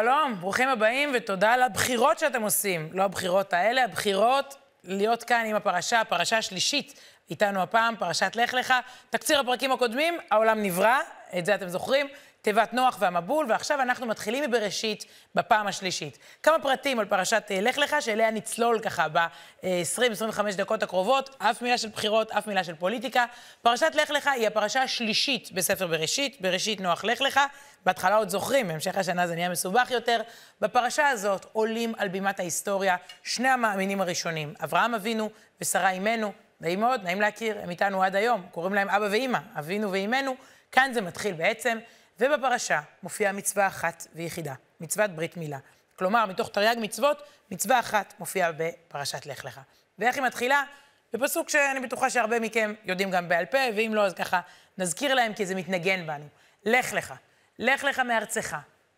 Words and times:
שלום, 0.00 0.34
ברוכים 0.40 0.68
הבאים 0.68 1.12
ותודה 1.14 1.52
על 1.52 1.62
הבחירות 1.62 2.18
שאתם 2.18 2.42
עושים. 2.42 2.88
לא 2.92 3.02
הבחירות 3.02 3.52
האלה, 3.52 3.84
הבחירות 3.84 4.56
להיות 4.84 5.22
כאן 5.22 5.44
עם 5.46 5.56
הפרשה, 5.56 6.00
הפרשה 6.00 6.38
השלישית 6.38 7.00
איתנו 7.30 7.62
הפעם, 7.62 7.96
פרשת 7.96 8.36
לך 8.36 8.54
לך. 8.54 8.74
תקציר 9.10 9.40
הפרקים 9.40 9.72
הקודמים, 9.72 10.18
העולם 10.30 10.62
נברא, 10.62 10.98
את 11.38 11.46
זה 11.46 11.54
אתם 11.54 11.68
זוכרים. 11.68 12.08
תיבת 12.44 12.72
נוח 12.72 12.96
והמבול, 13.00 13.46
ועכשיו 13.48 13.82
אנחנו 13.82 14.06
מתחילים 14.06 14.44
מבראשית 14.44 15.04
בפעם 15.34 15.66
השלישית. 15.66 16.18
כמה 16.42 16.58
פרטים 16.58 16.98
על 17.00 17.06
פרשת 17.06 17.42
אה, 17.50 17.60
לך 17.60 17.78
לך, 17.78 17.96
שאליה 18.00 18.30
נצלול 18.30 18.78
ככה 18.78 19.06
ב-20-25 19.08 20.40
דקות 20.56 20.82
הקרובות, 20.82 21.36
אף 21.38 21.62
מילה 21.62 21.78
של 21.78 21.88
בחירות, 21.88 22.30
אף 22.30 22.46
מילה 22.46 22.64
של 22.64 22.74
פוליטיקה. 22.74 23.24
פרשת 23.62 23.92
לך 23.94 24.10
לך 24.10 24.26
היא 24.26 24.46
הפרשה 24.46 24.82
השלישית 24.82 25.52
בספר 25.52 25.86
בראשית, 25.86 26.40
בראשית 26.40 26.80
נוח 26.80 27.04
לך 27.04 27.20
לך. 27.20 27.40
בהתחלה 27.86 28.16
עוד 28.16 28.28
זוכרים, 28.28 28.68
בהמשך 28.68 28.98
השנה 28.98 29.26
זה 29.26 29.34
נהיה 29.34 29.48
מסובך 29.48 29.90
יותר. 29.90 30.20
בפרשה 30.60 31.08
הזאת 31.08 31.46
עולים 31.52 31.92
על 31.98 32.08
בימת 32.08 32.40
ההיסטוריה 32.40 32.96
שני 33.22 33.48
המאמינים 33.48 34.00
הראשונים, 34.00 34.54
אברהם 34.64 34.94
אבינו 34.94 35.30
ושרה 35.60 35.90
אימנו. 35.90 36.32
נעים 36.60 36.80
מאוד, 36.80 37.02
נעים 37.02 37.20
להכיר, 37.20 37.58
הם 37.62 37.70
איתנו 37.70 38.02
עד 38.02 38.16
היום, 38.16 38.46
קוראים 38.50 38.74
להם 38.74 38.88
אבא 38.88 39.08
ואימא, 39.10 39.38
אבינו 39.58 39.92
ואימנו. 39.92 40.34
כאן 40.72 40.90
זה 40.94 41.00
מתחיל 41.00 41.34
בעצם. 41.34 41.78
ובפרשה 42.20 42.80
מופיעה 43.02 43.32
מצווה 43.32 43.66
אחת 43.66 44.06
ויחידה, 44.14 44.54
מצוות 44.80 45.10
ברית 45.10 45.36
מילה. 45.36 45.58
כלומר, 45.96 46.26
מתוך 46.26 46.48
תרי"ג 46.48 46.76
מצוות, 46.80 47.22
מצווה 47.50 47.80
אחת 47.80 48.14
מופיעה 48.18 48.50
בפרשת 48.52 49.26
לך 49.26 49.44
לך. 49.44 49.60
ואיך 49.98 50.16
היא 50.16 50.24
מתחילה? 50.24 50.64
בפסוק 51.12 51.48
שאני 51.48 51.80
בטוחה 51.80 52.10
שהרבה 52.10 52.40
מכם 52.40 52.74
יודעים 52.84 53.10
גם 53.10 53.28
בעל 53.28 53.44
פה, 53.46 53.58
ואם 53.76 53.92
לא, 53.94 54.06
אז 54.06 54.14
ככה 54.14 54.40
נזכיר 54.78 55.14
להם 55.14 55.34
כי 55.34 55.46
זה 55.46 55.54
מתנגן 55.54 56.06
בנו. 56.06 56.26
לך 56.64 56.92
לך, 56.92 57.14
לך 57.58 57.84
לך 57.84 57.98
מארצך, 57.98 58.56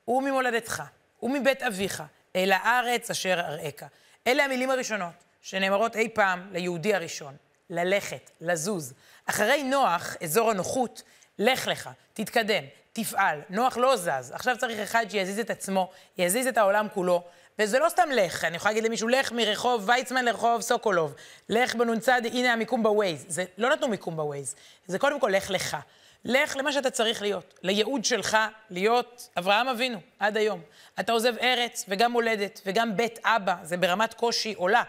וממולדתך, 0.08 0.82
ומבית 1.22 1.62
אביך, 1.62 2.02
אל 2.36 2.52
הארץ 2.52 3.10
אשר 3.10 3.40
אראך. 3.40 3.82
אלה 4.26 4.44
המילים 4.44 4.70
הראשונות 4.70 5.24
שנאמרות 5.40 5.96
אי 5.96 6.08
פעם 6.08 6.48
ליהודי 6.52 6.94
הראשון. 6.94 7.36
ללכת, 7.70 8.30
לזוז. 8.40 8.94
אחרי 9.26 9.62
נוח, 9.62 10.16
אזור 10.22 10.50
הנוחות, 10.50 11.02
לך 11.38 11.66
לך, 11.66 11.90
תתקדם, 12.12 12.64
תפעל. 12.96 13.40
נוח 13.50 13.76
לא 13.76 13.96
זז, 13.96 14.32
עכשיו 14.32 14.56
צריך 14.58 14.78
אחד 14.78 15.06
שיזיז 15.10 15.38
את 15.38 15.50
עצמו, 15.50 15.90
יזיז 16.18 16.46
את 16.46 16.58
העולם 16.58 16.86
כולו. 16.94 17.22
וזה 17.58 17.78
לא 17.78 17.88
סתם 17.88 18.08
לך, 18.12 18.44
אני 18.44 18.56
יכולה 18.56 18.72
להגיד 18.72 18.84
למישהו, 18.84 19.08
לך 19.08 19.32
מרחוב 19.32 19.88
ויצמן 19.88 20.24
לרחוב 20.24 20.60
סוקולוב, 20.60 21.14
לך 21.48 21.74
בנ"צ, 21.74 22.08
הנה 22.08 22.52
המיקום 22.52 22.82
בווייז. 22.82 23.24
זה 23.28 23.44
לא 23.58 23.70
נתנו 23.70 23.88
מיקום 23.88 24.16
בווייז, 24.16 24.54
זה 24.86 24.98
קודם 24.98 25.20
כל 25.20 25.28
לך 25.28 25.50
לך. 25.50 25.76
לך 26.24 26.56
למה 26.56 26.72
שאתה 26.72 26.90
צריך 26.90 27.22
להיות, 27.22 27.54
לייעוד 27.62 28.04
שלך 28.04 28.36
להיות 28.70 29.28
אברהם 29.38 29.68
אבינו, 29.68 29.98
עד 30.18 30.36
היום. 30.36 30.60
אתה 31.00 31.12
עוזב 31.12 31.34
ארץ 31.38 31.84
וגם 31.88 32.12
מולדת 32.12 32.60
וגם 32.66 32.96
בית 32.96 33.18
אבא, 33.24 33.54
זה 33.62 33.76
ברמת 33.76 34.14
קושי 34.14 34.54
עולה. 34.54 34.82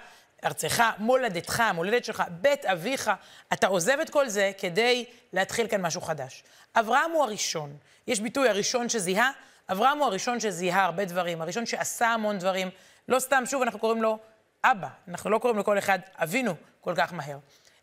ארצך, 0.46 0.84
מולדתך, 0.98 1.60
המולדת 1.60 2.06
שלך, 2.06 2.24
בית 2.30 2.66
אביך, 2.66 3.12
אתה 3.54 3.68
עוזב 3.68 4.00
את 4.02 4.10
כל 4.10 4.30
זה 4.30 4.52
כדי 4.58 5.06
להתחיל 5.34 5.68
כאן 5.68 5.82
משהו 5.82 6.02
חדש. 6.02 6.44
אברהם 6.76 7.12
הוא 7.12 7.24
הראשון. 7.24 7.78
יש 8.08 8.20
ביטוי 8.20 8.50
הראשון 8.50 8.90
שזיהה, 8.90 9.32
אברהם 9.72 9.98
הוא 9.98 10.06
הראשון 10.06 10.40
שזיהה 10.40 10.86
הרבה 10.86 11.06
דברים, 11.06 11.42
הראשון 11.42 11.66
שעשה 11.66 12.08
המון 12.08 12.38
דברים. 12.38 12.70
לא 13.08 13.20
סתם, 13.20 13.44
שוב, 13.46 13.62
אנחנו 13.62 13.80
קוראים 13.80 14.04
לו 14.04 14.18
אבא, 14.64 14.88
אנחנו 15.08 15.30
לא 15.30 15.38
קוראים 15.38 15.60
לכל 15.60 15.78
אחד 15.78 16.00
אבינו 16.16 16.54
כל 16.82 16.94
כך 16.98 17.14
מהר. 17.14 17.38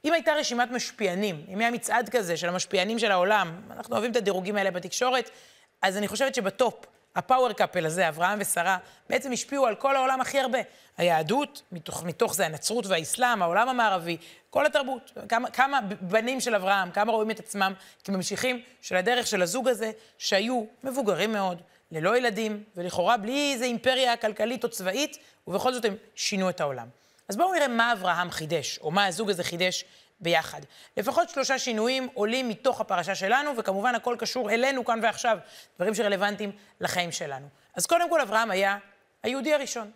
אם 0.04 0.12
הייתה 0.12 0.32
רשימת 0.32 0.70
משפיענים, 0.70 1.44
אם 1.48 1.60
היה 1.60 1.70
מצעד 1.70 2.08
כזה 2.08 2.36
של 2.36 2.48
המשפיענים 2.48 2.98
של 2.98 3.10
העולם, 3.10 3.60
אנחנו 3.70 3.92
אוהבים 3.92 4.10
את 4.10 4.16
הדירוגים 4.16 4.56
האלה 4.56 4.70
בתקשורת, 4.70 5.30
אז 5.82 5.96
אני 5.96 6.08
חושבת 6.08 6.34
שבטופ 6.34 6.86
הפאוור 7.16 7.52
קאפל 7.52 7.86
הזה, 7.86 8.08
אברהם 8.08 8.38
ושרה, 8.40 8.78
בעצם 9.10 9.32
השפיעו 9.32 9.66
על 9.66 9.74
כל 9.74 9.96
העולם 9.96 10.20
הכי 10.20 10.40
הרבה. 10.40 10.58
היהדות, 10.96 11.62
מתוך, 11.72 12.04
מתוך 12.04 12.34
זה 12.34 12.46
הנצרות 12.46 12.86
והאסלאם, 12.86 13.42
העולם 13.42 13.68
המערבי, 13.68 14.16
כל 14.50 14.66
התרבות. 14.66 15.12
כמה, 15.28 15.50
כמה 15.50 15.80
בנים 16.00 16.40
של 16.40 16.54
אברהם, 16.54 16.90
כמה 16.90 17.12
רואים 17.12 17.30
את 17.30 17.40
עצמם 17.40 17.72
כממשיכים 18.04 18.62
של 18.80 18.96
הדרך 18.96 19.26
של 19.26 19.42
הזוג 19.42 19.68
הזה, 19.68 19.90
שהיו 20.18 20.64
מבוגרים 20.84 21.32
מאוד, 21.32 21.62
ללא 21.92 22.16
ילדים, 22.16 22.62
ולכאורה 22.76 23.16
בלי 23.16 23.52
איזה 23.52 23.64
אימפריה 23.64 24.16
כלכלית 24.16 24.64
או 24.64 24.68
צבאית, 24.68 25.18
ובכל 25.46 25.72
זאת 25.72 25.84
הם 25.84 25.96
שינו 26.14 26.50
את 26.50 26.60
העולם. 26.60 26.88
אז 27.28 27.36
בואו 27.36 27.54
נראה 27.54 27.68
מה 27.68 27.92
אברהם 27.92 28.30
חידש, 28.30 28.78
או 28.78 28.90
מה 28.90 29.06
הזוג 29.06 29.30
הזה 29.30 29.44
חידש 29.44 29.84
ביחד. 30.20 30.60
לפחות 30.96 31.28
שלושה 31.28 31.58
שינויים 31.58 32.08
עולים 32.14 32.48
מתוך 32.48 32.80
הפרשה 32.80 33.14
שלנו, 33.14 33.56
וכמובן 33.56 33.94
הכל 33.94 34.16
קשור 34.18 34.50
אלינו 34.50 34.84
כאן 34.84 35.00
ועכשיו, 35.02 35.38
דברים 35.76 35.94
שרלוונטיים 35.94 36.52
לחיים 36.80 37.12
שלנו. 37.12 37.48
אז 37.74 37.86
קודם 37.86 38.10
כל, 38.10 38.20
אברהם 38.20 38.50
היה 38.50 38.78
היהודי 39.22 39.54
הראשון. 39.54 39.90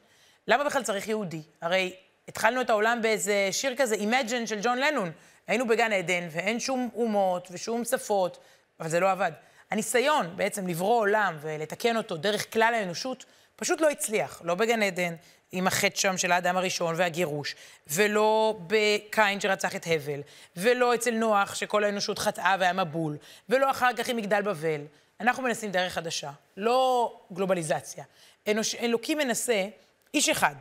למה 0.48 0.64
בכלל 0.64 0.82
צריך 0.82 1.08
יהודי? 1.08 1.42
הרי 1.60 1.96
התחלנו 2.28 2.60
את 2.60 2.70
העולם 2.70 3.02
באיזה 3.02 3.48
שיר 3.52 3.74
כזה, 3.76 3.94
Imagine 3.94 4.46
של 4.46 4.58
ג'ון 4.62 4.78
לנון. 4.78 5.12
היינו 5.46 5.66
בגן 5.66 5.92
עדן, 5.92 6.28
ואין 6.30 6.60
שום 6.60 6.88
אומות 6.94 7.48
ושום 7.50 7.84
שפות, 7.84 8.38
אבל 8.80 8.88
זה 8.88 9.00
לא 9.00 9.10
עבד. 9.10 9.32
הניסיון 9.70 10.36
בעצם 10.36 10.66
לברוא 10.66 11.00
עולם 11.00 11.36
ולתקן 11.40 11.96
אותו 11.96 12.16
דרך 12.16 12.52
כלל 12.52 12.74
האנושות, 12.74 13.24
פשוט 13.56 13.80
לא 13.80 13.90
הצליח. 13.90 14.40
לא 14.44 14.54
בגן 14.54 14.82
עדן, 14.82 15.14
עם 15.52 15.66
החטא 15.66 15.96
שם 15.96 16.18
של 16.18 16.32
האדם 16.32 16.56
הראשון 16.56 16.94
והגירוש, 16.98 17.54
ולא 17.86 18.58
בקין 18.66 19.40
שרצח 19.40 19.76
את 19.76 19.86
הבל, 19.86 20.20
ולא 20.56 20.94
אצל 20.94 21.10
נוח 21.10 21.54
שכל 21.54 21.84
האנושות 21.84 22.18
חטאה 22.18 22.56
והיה 22.60 22.72
מבול, 22.72 23.16
ולא 23.48 23.70
אחר 23.70 23.92
כך 23.96 24.08
עם 24.08 24.16
מגדל 24.16 24.42
בבל. 24.42 24.80
אנחנו 25.20 25.42
מנסים 25.42 25.70
דרך 25.70 25.92
חדשה, 25.92 26.30
לא 26.56 27.12
גלובליזציה. 27.32 28.04
אנוש, 28.50 28.74
אלוקים 28.74 29.18
מנסה 29.18 29.66
איש 30.14 30.28
אחד, 30.28 30.54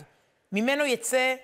ממנו 0.52 0.86
יצא 0.86 1.36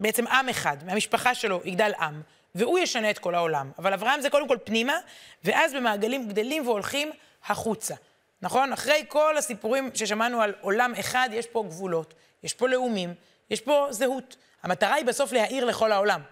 בעצם 0.00 0.26
עם 0.26 0.48
אחד, 0.48 0.76
מהמשפחה 0.84 1.34
שלו 1.34 1.60
יגדל 1.64 1.92
עם, 2.00 2.22
והוא 2.54 2.78
ישנה 2.78 3.10
את 3.10 3.18
כל 3.18 3.34
העולם. 3.34 3.70
אבל 3.78 3.92
אברהם 3.92 4.20
זה 4.20 4.30
קודם 4.30 4.48
כל 4.48 4.58
פנימה, 4.64 4.96
ואז 5.44 5.74
במעגלים 5.74 6.28
גדלים 6.28 6.66
והולכים 6.66 7.10
החוצה. 7.46 7.94
נכון? 8.42 8.72
אחרי 8.72 9.04
כל 9.08 9.36
הסיפורים 9.36 9.90
ששמענו 9.94 10.42
על 10.42 10.54
עולם 10.60 10.92
אחד, 11.00 11.28
יש 11.32 11.46
פה 11.46 11.64
גבולות, 11.68 12.14
יש 12.42 12.54
פה 12.54 12.68
לאומים, 12.68 13.14
יש 13.50 13.60
פה 13.60 13.86
זהות. 13.90 14.36
המטרה 14.62 14.94
היא 14.94 15.04
בסוף 15.04 15.32
להאיר 15.32 15.64
לכל 15.64 15.92
העולם. 15.92 16.22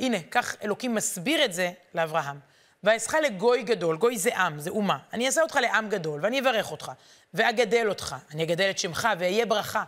הנה, 0.00 0.18
כך 0.30 0.56
אלוקים 0.62 0.94
מסביר 0.94 1.44
את 1.44 1.52
זה 1.52 1.70
לאברהם. 1.94 2.38
ואעשך 2.84 3.14
לגוי 3.14 3.62
גדול, 3.62 3.96
גוי 3.96 4.18
זה 4.18 4.36
עם, 4.36 4.58
זה 4.58 4.70
אומה. 4.70 4.98
אני 5.12 5.26
אעשה 5.26 5.42
אותך 5.42 5.56
לעם 5.56 5.88
גדול, 5.88 6.20
ואני 6.22 6.40
אברך 6.40 6.70
אותך, 6.70 6.92
ואגדל 7.34 7.88
אותך. 7.88 8.16
אני 8.34 8.42
אגדל 8.44 8.70
את 8.70 8.78
שמך, 8.78 9.08
ואהיה 9.18 9.46
ברכה. 9.46 9.84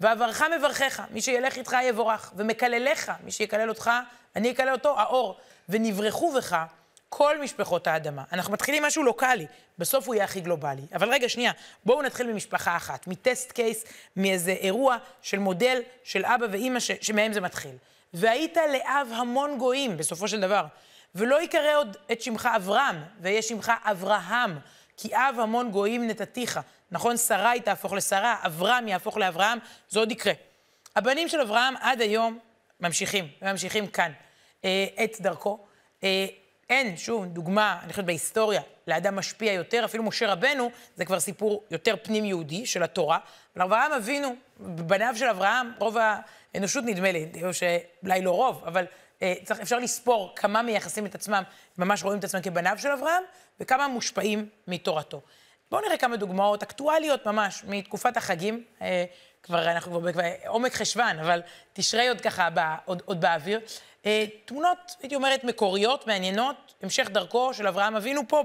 ואברך 0.00 0.42
מברכך, 0.58 1.02
מי 1.10 1.22
שילך 1.22 1.56
איתך 1.56 1.76
יבורך, 1.82 2.32
ומקלליך, 2.36 3.12
מי 3.24 3.30
שיקלל 3.30 3.68
אותך, 3.68 3.90
אני 4.36 4.50
אקלל 4.50 4.72
אותו, 4.72 5.00
האור. 5.00 5.36
ונברחו 5.68 6.32
בך 6.32 6.56
כל 7.14 7.40
משפחות 7.40 7.86
האדמה. 7.86 8.24
אנחנו 8.32 8.52
מתחילים 8.52 8.82
משהו 8.82 9.02
לוקאלי, 9.02 9.46
בסוף 9.78 10.06
הוא 10.06 10.14
יהיה 10.14 10.24
הכי 10.24 10.40
גלובלי. 10.40 10.82
אבל 10.94 11.12
רגע, 11.12 11.28
שנייה, 11.28 11.52
בואו 11.84 12.02
נתחיל 12.02 12.32
ממשפחה 12.32 12.76
אחת, 12.76 13.06
מטסט 13.06 13.52
קייס, 13.52 13.84
מאיזה 14.16 14.52
אירוע 14.52 14.96
של 15.22 15.38
מודל 15.38 15.82
של 16.04 16.24
אבא 16.24 16.46
ואימא 16.50 16.80
ש... 16.80 16.90
שמהם 17.00 17.32
זה 17.32 17.40
מתחיל. 17.40 17.70
והיית 18.14 18.56
לאב 18.56 19.08
המון 19.14 19.58
גויים, 19.58 19.96
בסופו 19.96 20.28
של 20.28 20.40
דבר. 20.40 20.64
ולא 21.14 21.42
יקרא 21.42 21.76
עוד 21.76 21.96
את 22.12 22.22
שמך 22.22 22.48
אברהם, 22.56 23.02
ויהיה 23.20 23.42
שמך 23.42 23.72
אברהם, 23.82 24.58
כי 24.96 25.16
אב 25.16 25.36
המון 25.40 25.70
גויים 25.70 26.06
נתתיך. 26.06 26.60
נכון, 26.90 27.16
שרי 27.16 27.60
תהפוך 27.64 27.92
לשרה, 27.92 28.36
אברהם 28.46 28.88
יהפוך 28.88 29.16
לאברהם, 29.16 29.58
זה 29.88 29.98
עוד 29.98 30.12
יקרה. 30.12 30.32
הבנים 30.96 31.28
של 31.28 31.40
אברהם 31.40 31.74
עד 31.80 32.00
היום 32.00 32.38
ממשיכים, 32.80 33.28
וממשיכים 33.42 33.86
כאן 33.86 34.12
אה, 34.64 34.86
את 35.04 35.20
דרכו. 35.20 35.58
אה, 36.04 36.26
אין, 36.70 36.96
שוב, 36.96 37.26
דוגמה, 37.26 37.78
אני 37.82 37.92
חושבת 37.92 38.04
בהיסטוריה, 38.04 38.62
לאדם 38.86 39.16
משפיע 39.16 39.52
יותר, 39.52 39.84
אפילו 39.84 40.04
משה 40.04 40.32
רבנו, 40.32 40.70
זה 40.96 41.04
כבר 41.04 41.20
סיפור 41.20 41.64
יותר 41.70 41.94
פנים-יהודי 42.02 42.66
של 42.66 42.82
התורה. 42.82 43.18
אבל 43.56 43.64
אברהם 43.64 43.92
אבינו, 43.92 44.34
בניו 44.58 45.14
של 45.16 45.26
אברהם, 45.26 45.72
רוב 45.78 45.96
האנושות 46.54 46.84
נדמה 46.84 47.12
לי, 47.12 47.28
או 47.44 47.54
שאולי 47.54 48.22
לא 48.22 48.30
רוב, 48.30 48.62
אבל 48.66 48.84
אה, 49.22 49.34
צריך, 49.44 49.60
אפשר 49.60 49.78
לספור 49.78 50.32
כמה 50.36 50.62
מייחסים 50.62 51.06
את 51.06 51.14
עצמם, 51.14 51.42
ממש 51.78 52.04
רואים 52.04 52.18
את 52.18 52.24
עצמם 52.24 52.40
כבניו 52.42 52.76
של 52.78 52.88
אברהם, 52.88 53.22
וכמה 53.60 53.88
מושפעים 53.88 54.48
מתורתו. 54.68 55.20
בואו 55.70 55.82
נראה 55.82 55.96
כמה 55.96 56.16
דוגמאות 56.16 56.62
אקטואליות 56.62 57.26
ממש 57.26 57.64
מתקופת 57.68 58.16
החגים. 58.16 58.64
אה, 58.82 59.04
כבר, 59.42 59.70
אנחנו 59.70 60.00
כבר 60.00 60.10
בעומק 60.12 60.74
חשוון, 60.74 61.18
אבל 61.18 61.42
תשרי 61.72 62.08
עוד 62.08 62.20
ככה, 62.20 62.50
בא, 62.50 62.76
עוד, 62.84 63.02
עוד 63.04 63.20
באוויר. 63.20 63.60
אה, 64.06 64.24
תמונות, 64.44 64.96
הייתי 65.00 65.14
אומרת, 65.14 65.44
מקוריות, 65.44 66.06
מעניינות, 66.06 66.74
המשך 66.82 67.08
דרכו 67.10 67.54
של 67.54 67.66
אברהם 67.66 67.96
אבינו 67.96 68.28
פה 68.28 68.44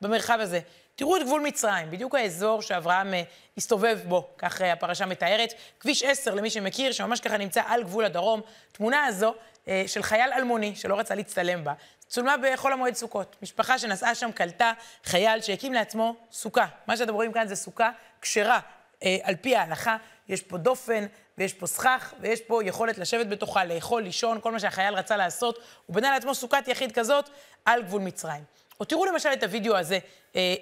במרחב 0.00 0.38
הזה. 0.40 0.60
תראו 0.96 1.16
את 1.16 1.22
גבול 1.22 1.40
מצרים, 1.40 1.90
בדיוק 1.90 2.14
האזור 2.14 2.62
שאברהם 2.62 3.14
אה, 3.14 3.22
הסתובב 3.56 3.98
בו, 4.08 4.28
כך 4.38 4.62
אה, 4.62 4.72
הפרשה 4.72 5.06
מתארת. 5.06 5.52
כביש 5.80 6.02
10, 6.02 6.34
למי 6.34 6.50
שמכיר, 6.50 6.92
שממש 6.92 7.20
ככה 7.20 7.36
נמצא 7.36 7.62
על 7.66 7.82
גבול 7.82 8.04
הדרום. 8.04 8.40
תמונה 8.72 9.04
הזו 9.04 9.34
אה, 9.68 9.84
של 9.86 10.02
חייל 10.02 10.32
אלמוני 10.32 10.76
שלא 10.76 10.98
רצה 10.98 11.14
להצטלם 11.14 11.64
בה, 11.64 11.72
צולמה 12.08 12.34
בחול 12.36 12.72
המועד 12.72 12.94
סוכות. 12.94 13.36
משפחה 13.42 13.78
שנסעה 13.78 14.14
שם 14.14 14.32
קלטה 14.32 14.72
חייל 15.04 15.40
שהקים 15.40 15.72
לעצמו 15.72 16.16
סוכה. 16.32 16.66
מה 16.86 16.96
שאתם 16.96 17.14
רואים 17.14 17.32
כאן 17.32 17.46
זה 17.46 17.56
סוכה 17.56 17.90
כשרה, 18.20 18.60
אה, 19.02 19.16
על 19.22 19.34
פי 19.40 19.56
ההלכה, 19.56 19.96
יש 20.28 20.42
פה 20.42 20.58
דופן, 20.58 21.06
ויש 21.38 21.52
פה 21.52 21.66
סכך, 21.66 22.14
ויש 22.20 22.40
פה 22.40 22.64
יכולת 22.64 22.98
לשבת 22.98 23.26
בתוכה, 23.26 23.64
לאכול, 23.64 24.02
לישון, 24.02 24.40
כל 24.40 24.52
מה 24.52 24.60
שהחייל 24.60 24.94
רצה 24.94 25.16
לעשות. 25.16 25.58
הוא 25.86 25.96
בנה 25.96 26.10
לעצמו 26.10 26.34
סוכת 26.34 26.68
יחיד 26.68 26.92
כזאת 26.92 27.28
על 27.64 27.82
גבול 27.82 28.02
מצרים. 28.02 28.44
או 28.80 28.84
תראו 28.84 29.04
למשל 29.04 29.28
את 29.32 29.42
הוידאו 29.42 29.76
הזה, 29.76 29.98
אה, 30.36 30.54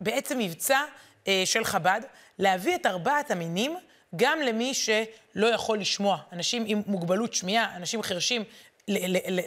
בעצם 0.00 0.38
מבצע 0.38 0.80
אה, 1.28 1.42
של 1.44 1.64
חב"ד, 1.64 2.00
להביא 2.38 2.74
את 2.74 2.86
ארבעת 2.86 3.30
המינים 3.30 3.76
גם 4.16 4.40
למי 4.40 4.74
שלא 4.74 5.46
יכול 5.46 5.78
לשמוע. 5.78 6.18
אנשים 6.32 6.64
עם 6.66 6.82
מוגבלות 6.86 7.34
שמיעה, 7.34 7.76
אנשים 7.76 8.02
חרשים 8.02 8.44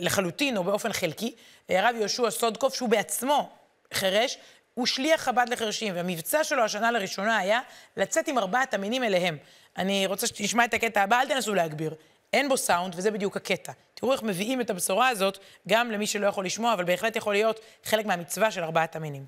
לחלוטין 0.01 0.57
או 0.57 0.63
באופן 0.63 0.93
חלקי. 0.93 1.35
הרב 1.69 1.95
יהושע 1.99 2.31
סודקוף, 2.31 2.75
שהוא 2.75 2.89
בעצמו 2.89 3.49
חירש, 3.93 4.37
הוא 4.73 4.85
שליח 4.85 5.21
חב"ד 5.21 5.49
לחרשים, 5.49 5.95
והמבצע 5.95 6.43
שלו 6.43 6.63
השנה 6.63 6.91
לראשונה 6.91 7.37
היה 7.37 7.59
לצאת 7.97 8.27
עם 8.27 8.37
ארבעת 8.37 8.73
המינים 8.73 9.03
אליהם. 9.03 9.37
אני 9.77 10.05
רוצה 10.07 10.27
שתשמע 10.27 10.65
את 10.65 10.73
הקטע 10.73 11.01
הבא, 11.01 11.21
אל 11.21 11.27
תנסו 11.27 11.53
להגביר. 11.53 11.95
אין 12.33 12.49
בו 12.49 12.57
סאונד, 12.57 12.93
וזה 12.97 13.11
בדיוק 13.11 13.37
הקטע. 13.37 13.71
תראו 13.93 14.13
איך 14.13 14.23
מביאים 14.23 14.61
את 14.61 14.69
הבשורה 14.69 15.09
הזאת 15.09 15.37
גם 15.67 15.91
למי 15.91 16.07
שלא 16.07 16.27
יכול 16.27 16.45
לשמוע, 16.45 16.73
אבל 16.73 16.83
בהחלט 16.83 17.15
יכול 17.15 17.33
להיות 17.33 17.59
חלק 17.83 18.05
מהמצווה 18.05 18.51
של 18.51 18.63
ארבעת 18.63 18.95
המינים. 18.95 19.25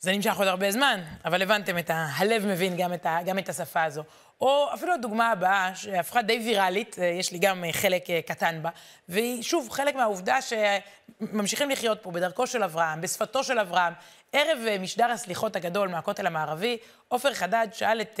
זה 0.00 0.12
נמשך 0.12 0.36
עוד 0.36 0.48
הרבה 0.48 0.70
זמן, 0.70 1.00
אבל 1.24 1.42
הבנתם 1.42 1.78
את 1.78 1.90
ה... 1.90 2.06
הלב 2.16 2.46
מבין 2.46 2.76
גם 2.76 2.94
את, 2.94 3.06
ה... 3.06 3.18
גם 3.24 3.38
את 3.38 3.48
השפה 3.48 3.84
הזו. 3.84 4.02
או 4.40 4.68
אפילו 4.74 4.94
הדוגמה 4.94 5.30
הבאה, 5.30 5.74
שהפכה 5.74 6.22
די 6.22 6.38
ויראלית, 6.38 6.98
אה, 6.98 7.04
יש 7.06 7.32
לי 7.32 7.38
גם 7.38 7.64
אה, 7.64 7.72
חלק 7.72 8.10
אה, 8.10 8.20
קטן 8.22 8.58
בה, 8.62 8.70
והיא 9.08 9.42
שוב 9.42 9.68
חלק 9.70 9.94
מהעובדה 9.94 10.38
שממשיכים 10.42 11.70
לחיות 11.70 11.98
פה 12.02 12.10
בדרכו 12.10 12.46
של 12.46 12.62
אברהם, 12.62 13.00
בשפתו 13.00 13.44
של 13.44 13.58
אברהם. 13.58 13.92
ערב 14.32 14.58
משדר 14.80 15.10
הסליחות 15.10 15.56
הגדול 15.56 15.88
מהכותל 15.88 16.26
המערבי, 16.26 16.76
עופר 17.08 17.34
חדד 17.34 17.68
שאל 17.72 18.00
את 18.00 18.20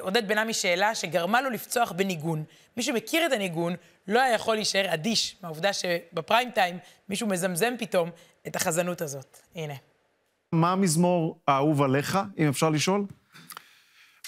עודד 0.00 0.28
בן 0.28 0.38
עמי 0.38 0.54
שאלה 0.54 0.94
שגרמה 0.94 1.40
לו 1.40 1.50
לפצוח 1.50 1.92
בניגון. 1.92 2.44
מי 2.76 2.82
שמכיר 2.82 3.26
את 3.26 3.32
הניגון 3.32 3.76
לא 4.08 4.20
היה 4.20 4.34
יכול 4.34 4.54
להישאר 4.54 4.94
אדיש 4.94 5.36
מהעובדה 5.42 5.72
שבפריים 5.72 6.50
טיים 6.50 6.78
מישהו 7.08 7.26
מזמזם 7.26 7.74
פתאום 7.78 8.10
את 8.46 8.56
החזנות 8.56 9.00
הזאת. 9.00 9.38
הנה. 9.54 9.74
מה 10.52 10.72
המזמור 10.72 11.40
האהוב 11.48 11.82
עליך, 11.82 12.18
אם 12.38 12.48
אפשר 12.48 12.70
לשאול? 12.70 13.04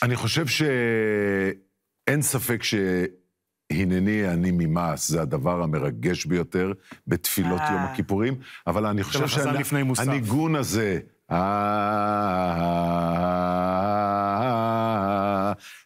אני 0.02 0.16
חושב 0.16 0.46
שאין 0.46 2.22
ספק 2.22 2.62
שהנני 2.62 4.28
אני 4.28 4.50
ממעש, 4.50 5.08
זה 5.08 5.22
הדבר 5.22 5.62
המרגש 5.62 6.26
ביותר 6.26 6.72
בתפילות 7.06 7.60
יום 7.60 7.78
אה. 7.78 7.92
הכיפורים, 7.92 8.38
אבל 8.66 8.86
אני 8.86 9.02
חושב 9.02 9.28
שהניגון 9.28 10.56
הזה, 10.56 11.00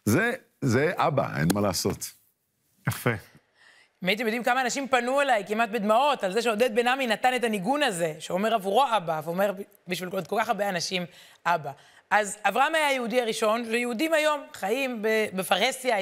זה, 0.05 0.31
זה 0.61 0.91
אבא, 0.95 1.37
אין 1.39 1.47
מה 1.53 1.61
לעשות. 1.61 2.11
יפה. 2.87 3.11
אם 4.03 4.07
הייתם 4.07 4.23
יודעים 4.23 4.43
כמה 4.43 4.61
אנשים 4.61 4.87
פנו 4.87 5.21
אליי 5.21 5.43
כמעט 5.47 5.69
בדמעות 5.69 6.23
על 6.23 6.33
זה 6.33 6.41
שעודד 6.41 6.75
בן 6.75 6.87
עמי 6.87 7.07
נתן 7.07 7.35
את 7.35 7.43
הניגון 7.43 7.83
הזה, 7.83 8.13
שאומר 8.19 8.53
עבורו 8.53 8.85
אבא, 8.97 9.21
ואומר 9.23 9.51
בשביל 9.87 10.09
כל 10.09 10.39
כך 10.39 10.49
הרבה 10.49 10.69
אנשים 10.69 11.05
אבא. 11.45 11.71
אז 12.09 12.37
אברהם 12.43 12.75
היה 12.75 12.87
היהודי 12.87 13.21
הראשון, 13.21 13.63
ויהודים 13.67 14.13
היום 14.13 14.41
חיים 14.53 14.99
בפרהסיה 15.33 15.95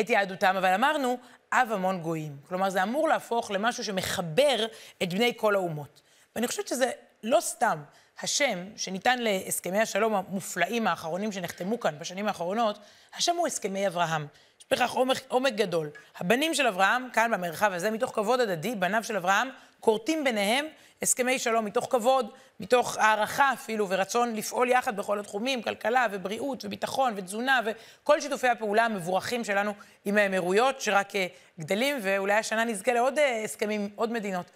את 0.00 0.10
יהדותם, 0.10 0.56
אבל 0.56 0.74
אמרנו, 0.74 1.18
אב 1.52 1.72
המון 1.72 2.00
גויים. 2.00 2.36
כלומר, 2.48 2.70
זה 2.70 2.82
אמור 2.82 3.08
להפוך 3.08 3.50
למשהו 3.50 3.84
שמחבר 3.84 4.66
את 5.02 5.14
בני 5.14 5.32
כל 5.36 5.54
האומות. 5.54 6.02
ואני 6.36 6.46
חושבת 6.46 6.68
שזה 6.68 6.90
לא 7.22 7.40
סתם 7.40 7.82
השם 8.20 8.58
שניתן 8.76 9.18
להסכמי 9.18 9.80
השלום 9.80 10.14
המופלאים 10.14 10.86
האחרונים 10.86 11.32
שנחתמו 11.32 11.80
כאן 11.80 11.98
בשנים 11.98 12.28
האחרונות, 12.28 12.78
השם 13.16 13.36
הוא 13.36 13.46
הסכמי 13.46 13.86
אברהם. 13.86 14.26
בכך 14.72 14.90
עומק, 14.90 15.16
עומק 15.28 15.52
גדול. 15.52 15.90
הבנים 16.18 16.54
של 16.54 16.66
אברהם, 16.66 17.08
כאן 17.12 17.30
במרחב 17.30 17.72
הזה, 17.72 17.90
מתוך 17.90 18.14
כבוד 18.14 18.40
הדדי, 18.40 18.74
בניו 18.74 19.04
של 19.04 19.16
אברהם, 19.16 19.48
כורתים 19.80 20.24
ביניהם 20.24 20.66
הסכמי 21.02 21.38
שלום, 21.38 21.64
מתוך 21.64 21.86
כבוד, 21.90 22.30
מתוך 22.60 22.96
הערכה 22.96 23.52
אפילו, 23.52 23.88
ורצון 23.88 24.34
לפעול 24.34 24.68
יחד 24.68 24.96
בכל 24.96 25.18
התחומים, 25.18 25.62
כלכלה 25.62 26.06
ובריאות 26.10 26.64
וביטחון 26.64 27.12
ותזונה 27.16 27.60
וכל 27.64 28.20
שיתופי 28.20 28.48
הפעולה 28.48 28.84
המבורכים 28.84 29.44
שלנו 29.44 29.74
עם 30.04 30.16
האמירויות, 30.16 30.80
שרק 30.80 31.16
אה, 31.16 31.26
גדלים, 31.60 31.98
ואולי 32.02 32.34
השנה 32.34 32.64
נזכה 32.64 32.92
לעוד 32.92 33.18
אה, 33.18 33.44
הסכמים, 33.44 33.88
עוד 33.94 34.12
מדינות. 34.12 34.50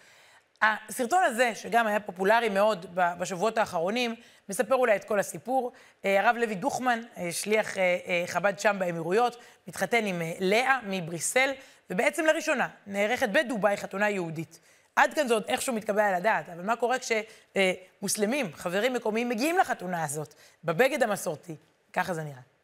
הסרטון 0.62 1.22
הזה, 1.24 1.54
שגם 1.54 1.86
היה 1.86 2.00
פופולרי 2.00 2.48
מאוד 2.48 2.86
בשבועות 2.94 3.58
האחרונים, 3.58 4.14
מספר 4.48 4.74
אולי 4.74 4.96
את 4.96 5.04
כל 5.04 5.18
הסיפור. 5.18 5.72
אה, 6.04 6.20
הרב 6.20 6.36
לוי 6.36 6.54
דוכמן, 6.54 7.00
אה, 7.16 7.32
שליח 7.32 7.78
אה, 7.78 8.24
חב"ד 8.26 8.58
שם 8.58 8.76
באמירויות, 8.78 9.36
מתחתן 9.68 10.06
עם 10.06 10.22
לאה 10.40 10.78
מבריסל, 10.86 11.50
ובעצם 11.90 12.26
לראשונה 12.26 12.68
נערכת 12.86 13.28
בדובאי 13.28 13.76
חתונה 13.76 14.10
יהודית. 14.10 14.60
עד 14.96 15.14
כאן 15.14 15.28
זה 15.28 15.34
עוד 15.34 15.44
איכשהו 15.48 15.74
מתקבל 15.74 16.00
על 16.00 16.14
הדעת, 16.14 16.48
אבל 16.48 16.62
מה 16.62 16.76
קורה 16.76 16.96
כשמוסלמים, 16.98 18.52
חברים 18.54 18.92
מקומיים, 18.92 19.28
מגיעים 19.28 19.58
לחתונה 19.58 20.04
הזאת, 20.04 20.34
בבגד 20.64 21.02
המסורתי? 21.02 21.56
ככה 21.92 22.14
זה 22.14 22.22
נראה. 22.22 22.55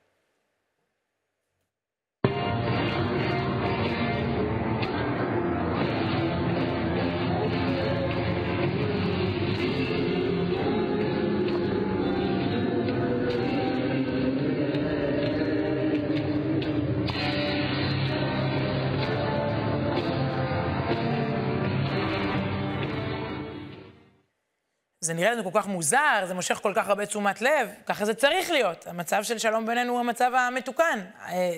זה 25.03 25.15
נראה 25.15 25.31
לנו 25.31 25.45
כל 25.45 25.61
כך 25.61 25.67
מוזר, 25.67 26.25
זה 26.27 26.35
מושך 26.35 26.59
כל 26.63 26.73
כך 26.77 26.89
הרבה 26.89 27.07
תשומת 27.07 27.41
לב, 27.41 27.69
ככה 27.87 28.05
זה 28.05 28.15
צריך 28.15 28.51
להיות. 28.51 28.87
המצב 28.87 29.23
של 29.23 29.39
שלום 29.39 29.67
בינינו 29.67 29.93
הוא 29.93 30.01
המצב 30.01 30.33
המתוקן. 30.35 31.01
אה, 31.29 31.57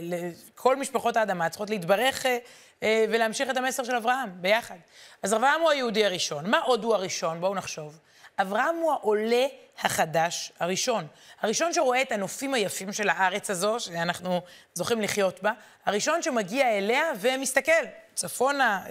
כל 0.54 0.76
משפחות 0.76 1.16
האדמה 1.16 1.48
צריכות 1.48 1.70
להתברך 1.70 2.26
אה, 2.26 2.38
אה, 2.82 3.04
ולהמשיך 3.08 3.50
את 3.50 3.56
המסר 3.56 3.84
של 3.84 3.96
אברהם, 3.96 4.30
ביחד. 4.40 4.74
אז 5.22 5.34
אברהם 5.34 5.60
הוא 5.60 5.70
היהודי 5.70 6.04
הראשון. 6.04 6.50
מה 6.50 6.58
עוד 6.58 6.84
הוא 6.84 6.94
הראשון? 6.94 7.40
בואו 7.40 7.54
נחשוב. 7.54 7.98
אברהם 8.38 8.76
הוא 8.76 8.92
העולה 8.92 9.46
החדש 9.82 10.52
הראשון. 10.60 11.06
הראשון 11.40 11.72
שרואה 11.72 12.02
את 12.02 12.12
הנופים 12.12 12.54
היפים 12.54 12.92
של 12.92 13.08
הארץ 13.08 13.50
הזו, 13.50 13.80
שאנחנו 13.80 14.40
זוכים 14.74 15.00
לחיות 15.00 15.42
בה, 15.42 15.52
הראשון 15.86 16.22
שמגיע 16.22 16.78
אליה 16.78 17.04
ומסתכל, 17.20 17.72
צפונה 18.14 18.84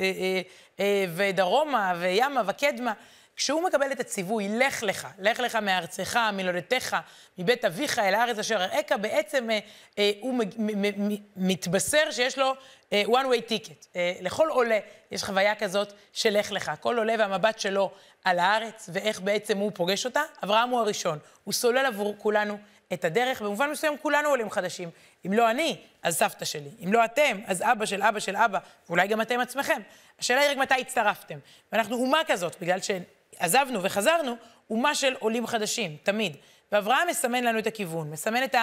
ודרומה 1.16 1.94
וימה 2.00 2.42
וקדמה. 2.46 2.94
כשהוא 3.36 3.64
מקבל 3.64 3.92
את 3.92 4.00
הציווי, 4.00 4.50
לך 4.50 4.84
לך, 4.84 5.08
לך 5.20 5.40
לך 5.40 5.56
מארצך, 5.56 6.20
מלודתך, 6.34 6.98
מבית 7.38 7.66
אביך 7.66 8.00
אל 8.00 8.14
הארץ 8.16 8.40
אשר 8.40 8.64
אראך, 8.64 8.92
בעצם 9.02 9.50
אה, 9.50 9.60
אה, 10.00 10.12
הוא 10.20 10.34
מ- 10.34 10.40
מ- 10.58 11.08
מ- 11.14 11.18
מתבשר 11.36 12.12
שיש 12.12 12.38
לו 12.38 12.54
אה, 12.94 13.04
one 13.06 13.26
way 13.26 13.52
ticket. 13.52 13.88
אה, 13.96 14.14
לכל 14.22 14.48
עולה 14.50 14.80
יש 15.12 15.24
חוויה 15.24 15.56
כזאת 15.56 15.94
של 16.14 16.40
לך 16.40 16.52
לך. 16.52 16.72
כל 16.80 16.98
עולה 16.98 17.16
והמבט 17.20 17.60
שלו 17.60 17.92
על 18.24 18.40
הארץ, 18.40 18.90
ואיך 18.94 19.22
בעצם 19.22 19.58
הוא 19.58 19.72
פוגש 19.74 20.06
אותה. 20.06 20.22
אברהם 20.44 20.70
הוא 20.70 20.80
הראשון. 20.80 21.20
הוא 21.44 21.54
סולל 21.54 21.86
עבור 21.86 22.16
כולנו 22.18 22.58
את 22.94 23.06
הדרך. 23.06 23.42
במובן 23.42 23.70
מסוים 23.70 23.98
כולנו 24.02 24.30
עולים 24.30 24.50
חדשים. 24.50 24.90
אם 25.26 25.34
לא 25.34 25.52
אני, 25.52 25.78
אז 26.04 26.18
סבתא 26.18 26.46
שלי. 26.46 26.70
אם 26.84 26.94
לא 26.94 27.06
אתם, 27.06 27.40
אז 27.46 27.62
אבא 27.62 27.86
של 27.86 28.04
אבא 28.04 28.20
של 28.20 28.36
אבא, 28.36 28.60
ואולי 28.88 29.08
גם 29.08 29.22
אתם 29.22 29.40
עצמכם. 29.40 29.82
השאלה 30.20 30.42
היא 30.42 30.52
רק 30.52 30.58
מתי 30.58 30.76
הצטרפתם. 30.82 31.40
ואנחנו 31.72 31.96
אומה 31.96 32.22
כזאת, 32.28 32.56
בגלל 32.62 32.82
ש... 32.82 32.92
עזבנו 33.40 33.84
וחזרנו, 33.84 34.36
אומה 34.70 34.96
של 34.96 35.16
עולים 35.20 35.48
חדשים, 35.48 35.98
תמיד. 36.04 36.38
ואברהם 36.72 37.08
מסמן 37.08 37.44
לנו 37.44 37.60
את 37.60 37.68
הכיוון, 37.68 38.12
מסמן 38.12 38.44
את 38.44 38.56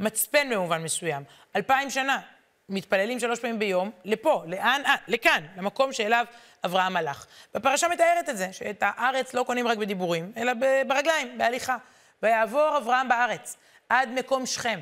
המצפן 0.00 0.50
במובן 0.50 0.82
מסוים. 0.82 1.22
אלפיים 1.56 1.90
שנה, 1.90 2.20
מתפללים 2.68 3.20
שלוש 3.20 3.40
פעמים 3.40 3.58
ביום, 3.58 3.90
לפה, 4.04 4.42
לאן? 4.46 4.82
אה, 4.86 4.94
לכאן, 5.08 5.46
למקום 5.56 5.92
שאליו 5.92 6.26
אברהם 6.64 6.96
הלך. 6.96 7.26
והפרשה 7.54 7.88
מתארת 7.88 8.28
את 8.28 8.36
זה, 8.36 8.52
שאת 8.52 8.82
הארץ 8.86 9.34
לא 9.34 9.42
קונים 9.42 9.68
רק 9.68 9.78
בדיבורים, 9.78 10.32
אלא 10.36 10.52
ברגליים, 10.86 11.38
בהליכה. 11.38 11.76
ויעבור 12.22 12.76
אברהם 12.76 13.08
בארץ, 13.08 13.56
עד 13.88 14.08
מקום 14.08 14.46
שכם, 14.46 14.80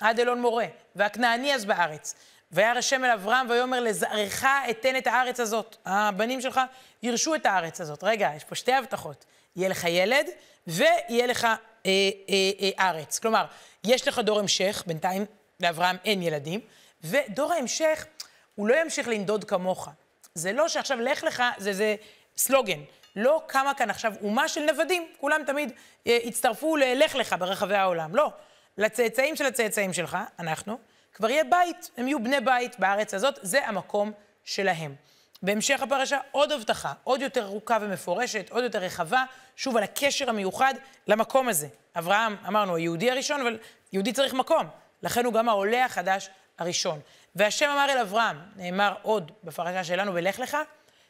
עד 0.00 0.20
אלון 0.20 0.40
מורה, 0.40 0.66
והכנעני 0.96 1.54
אז 1.54 1.64
בארץ. 1.64 2.14
וירא 2.52 2.78
השם 2.78 3.04
אל 3.04 3.10
אברהם 3.10 3.50
ויאמר 3.50 3.80
לזרעך 3.80 4.44
אתן 4.70 4.96
את 4.96 5.06
הארץ 5.06 5.40
הזאת. 5.40 5.76
הבנים 5.86 6.40
שלך 6.40 6.60
ירשו 7.02 7.34
את 7.34 7.46
הארץ 7.46 7.80
הזאת. 7.80 8.04
רגע, 8.04 8.30
יש 8.36 8.44
פה 8.44 8.54
שתי 8.54 8.72
הבטחות. 8.72 9.24
יהיה 9.56 9.68
לך 9.68 9.84
ילד 9.84 10.26
ויהיה 10.66 11.26
לך 11.26 11.44
אה, 11.44 11.50
אה, 11.86 11.90
אה, 12.60 12.88
ארץ. 12.88 13.18
כלומר, 13.18 13.44
יש 13.84 14.08
לך 14.08 14.18
דור 14.18 14.38
המשך, 14.38 14.82
בינתיים 14.86 15.24
לאברהם 15.60 15.96
אין 16.04 16.22
ילדים, 16.22 16.60
ודור 17.04 17.52
ההמשך, 17.52 18.06
הוא 18.54 18.68
לא 18.68 18.74
ימשיך 18.74 19.08
לנדוד 19.08 19.44
כמוך. 19.44 19.88
זה 20.34 20.52
לא 20.52 20.68
שעכשיו 20.68 21.00
לך 21.00 21.24
לך, 21.24 21.42
זה, 21.58 21.72
זה 21.72 21.96
סלוגן. 22.36 22.80
לא 23.16 23.42
קמה 23.46 23.74
כאן 23.74 23.90
עכשיו 23.90 24.12
אומה 24.22 24.48
של 24.48 24.60
נוודים, 24.60 25.06
כולם 25.20 25.40
תמיד 25.46 25.72
אה, 26.06 26.18
יצטרפו 26.24 26.76
ללך 26.76 27.14
לך 27.14 27.36
ברחבי 27.38 27.74
העולם. 27.74 28.16
לא. 28.16 28.30
לצאצאים 28.78 29.36
של 29.36 29.46
הצאצאים 29.46 29.92
שלך, 29.92 30.18
אנחנו, 30.38 30.78
כבר 31.14 31.30
יהיה 31.30 31.44
בית, 31.44 31.90
הם 31.96 32.08
יהיו 32.08 32.22
בני 32.22 32.40
בית 32.40 32.78
בארץ 32.78 33.14
הזאת, 33.14 33.38
זה 33.42 33.66
המקום 33.66 34.12
שלהם. 34.44 34.94
בהמשך 35.42 35.82
הפרשה 35.82 36.18
עוד 36.30 36.52
הבטחה, 36.52 36.92
עוד 37.04 37.22
יותר 37.22 37.44
ארוכה 37.44 37.78
ומפורשת, 37.80 38.50
עוד 38.50 38.64
יותר 38.64 38.78
רחבה, 38.78 39.24
שוב 39.56 39.76
על 39.76 39.82
הקשר 39.82 40.30
המיוחד 40.30 40.74
למקום 41.06 41.48
הזה. 41.48 41.68
אברהם, 41.98 42.36
אמרנו, 42.48 42.76
היהודי 42.76 43.10
הראשון, 43.10 43.40
אבל 43.40 43.58
יהודי 43.92 44.12
צריך 44.12 44.34
מקום. 44.34 44.66
לכן 45.02 45.24
הוא 45.24 45.32
גם 45.32 45.48
העולה 45.48 45.84
החדש 45.84 46.30
הראשון. 46.58 47.00
והשם 47.34 47.68
אמר 47.68 47.86
אל 47.90 47.98
אברהם, 47.98 48.38
נאמר 48.56 48.94
עוד 49.02 49.32
בפרשה 49.44 49.84
שלנו, 49.84 50.14
ולך 50.14 50.38
לך, 50.38 50.56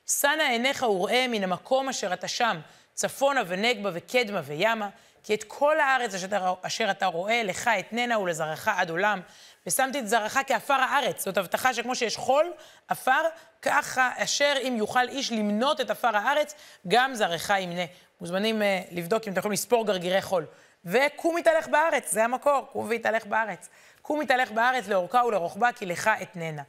שא 0.07 0.29
עיניך 0.29 0.83
וראה 0.83 1.27
מן 1.29 1.45
המקום 1.45 1.89
אשר 1.89 2.13
אתה 2.13 2.29
שם, 2.29 2.61
צפונה 2.95 3.43
ונגבה 3.47 3.91
וקדמה 3.93 4.41
וימה, 4.45 4.89
כי 5.23 5.35
את 5.35 5.45
כל 5.45 5.81
הארץ 5.81 6.15
אשר 6.63 6.91
אתה 6.91 7.07
רואה, 7.07 7.43
לך 7.43 7.71
אתננה 7.79 8.19
ולזרעך 8.19 8.69
עד 8.69 8.91
עולם, 8.91 9.21
ושמתי 9.69 9.99
את 9.99 10.09
זרעך 10.09 10.39
כעפר 10.47 10.75
הארץ. 10.75 11.25
זאת 11.25 11.39
הבטחה 11.39 11.75
שכמו 11.75 11.95
שיש 11.95 12.17
חול, 12.17 12.53
עפר, 12.89 13.23
ככה 13.63 14.11
אשר 14.17 14.55
אם 14.63 14.75
יוכל 14.77 15.09
איש 15.09 15.33
למנות 15.33 15.81
את 15.81 15.91
עפר 15.91 16.17
הארץ, 16.17 16.55
גם 16.89 17.15
זרעך 17.15 17.51
ימנה. 17.51 17.83
מוזמנים 18.21 18.63
uh, 18.63 18.65
לבדוק 18.91 19.27
אם 19.27 19.33
אתם 19.33 19.39
יכולים 19.39 19.53
לספור 19.53 19.87
גרגירי 19.87 20.23
חול. 20.23 20.47
וקום 20.85 21.37
התהלך 21.37 21.69
בארץ, 21.69 22.13
זה 22.13 22.25
המקור, 22.25 22.69
קום 22.73 22.89
והתהלך 22.89 23.27
בארץ. 23.27 23.69
קום 24.03 24.21
התהלך 24.21 24.51
בארץ 24.51 24.89
לאורכה 24.89 25.23
ולרוחבה, 25.27 25.73
כי 25.73 25.87
לך 25.87 26.11
אתננה. 26.23 26.63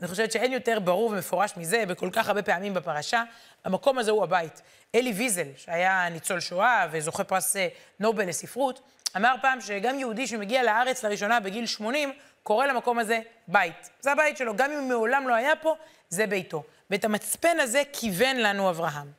אני 0.00 0.08
חושבת 0.08 0.32
שאין 0.32 0.52
יותר 0.52 0.78
ברור 0.80 1.10
ומפורש 1.10 1.56
מזה 1.56 1.84
בכל 1.88 2.10
כך 2.12 2.28
הרבה 2.28 2.42
פעמים 2.42 2.74
בפרשה. 2.74 3.22
המקום 3.64 3.98
הזה 3.98 4.10
הוא 4.10 4.24
הבית. 4.24 4.62
אלי 4.94 5.12
ויזל, 5.12 5.48
שהיה 5.56 6.08
ניצול 6.08 6.40
שואה 6.40 6.86
וזוכה 6.90 7.24
פרס 7.24 7.56
אה, 7.56 7.68
נובל 8.00 8.28
לספרות, 8.28 8.80
אמר 9.16 9.34
פעם 9.42 9.60
שגם 9.60 9.98
יהודי 9.98 10.26
שמגיע 10.26 10.62
לארץ 10.62 11.04
לראשונה 11.04 11.40
בגיל 11.40 11.66
80, 11.66 12.12
קורא 12.46 12.66
למקום 12.66 12.98
הזה 12.98 13.20
בית. 13.48 13.90
זה 14.00 14.12
הבית 14.12 14.36
שלו, 14.36 14.56
גם 14.56 14.72
אם 14.72 14.88
מעולם 14.88 15.28
לא 15.28 15.34
היה 15.34 15.56
פה, 15.56 15.76
זה 16.08 16.26
ביתו. 16.26 16.62
ואת 16.90 17.04
המצפן 17.04 17.60
הזה 17.60 17.82
כיוון 17.92 18.36
לנו 18.36 18.70
אברהם. 18.70 19.12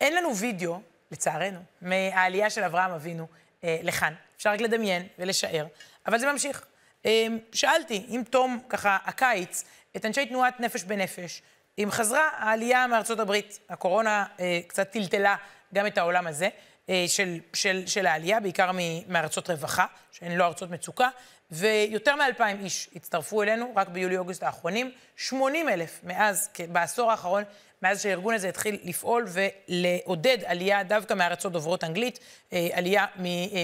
אין 0.00 0.14
לנו 0.14 0.36
וידאו, 0.36 0.80
לצערנו, 1.10 1.60
מהעלייה 1.82 2.50
של 2.50 2.64
אברהם 2.64 2.90
אבינו 2.90 3.26
אה, 3.64 3.78
לכאן. 3.82 4.14
אפשר 4.36 4.50
רק 4.50 4.60
לדמיין 4.60 5.06
ולשער, 5.18 5.66
אבל 6.06 6.18
זה 6.18 6.32
ממשיך. 6.32 6.66
אה, 7.06 7.26
שאלתי, 7.52 8.06
עם 8.08 8.24
תום, 8.24 8.60
ככה, 8.68 8.98
הקיץ, 9.04 9.64
את 9.96 10.06
אנשי 10.06 10.26
תנועת 10.26 10.60
נפש 10.60 10.84
בנפש, 10.84 11.42
אם 11.78 11.88
חזרה 11.90 12.28
העלייה 12.36 12.86
מארצות 12.86 13.18
הברית. 13.18 13.58
הקורונה 13.68 14.26
אה, 14.40 14.60
קצת 14.66 14.90
טלטלה 14.90 15.36
גם 15.74 15.86
את 15.86 15.98
העולם 15.98 16.26
הזה 16.26 16.48
אה, 16.88 17.04
של, 17.08 17.38
של, 17.52 17.86
של 17.86 18.06
העלייה, 18.06 18.40
בעיקר 18.40 18.70
מארצות 19.08 19.50
רווחה, 19.50 19.86
שהן 20.12 20.32
לא 20.32 20.44
ארצות 20.44 20.70
מצוקה, 20.70 21.08
ויותר 21.50 22.16
מאלפיים 22.16 22.60
איש 22.64 22.88
הצטרפו 22.96 23.42
אלינו 23.42 23.72
רק 23.76 23.88
ביולי-אוגוסט 23.88 24.42
האחרונים, 24.42 24.90
80 25.16 25.68
אלף 25.68 26.00
מאז, 26.02 26.50
בעשור 26.72 27.10
האחרון, 27.10 27.44
מאז 27.82 28.02
שהארגון 28.02 28.34
הזה 28.34 28.48
התחיל 28.48 28.78
לפעול 28.84 29.26
ולעודד 29.28 30.38
עלייה 30.44 30.82
דווקא 30.82 31.14
מארצות 31.14 31.52
דוברות 31.52 31.84
אנגלית, 31.84 32.18
אה, 32.52 32.68
עלייה 32.72 33.04
אה, 33.04 33.06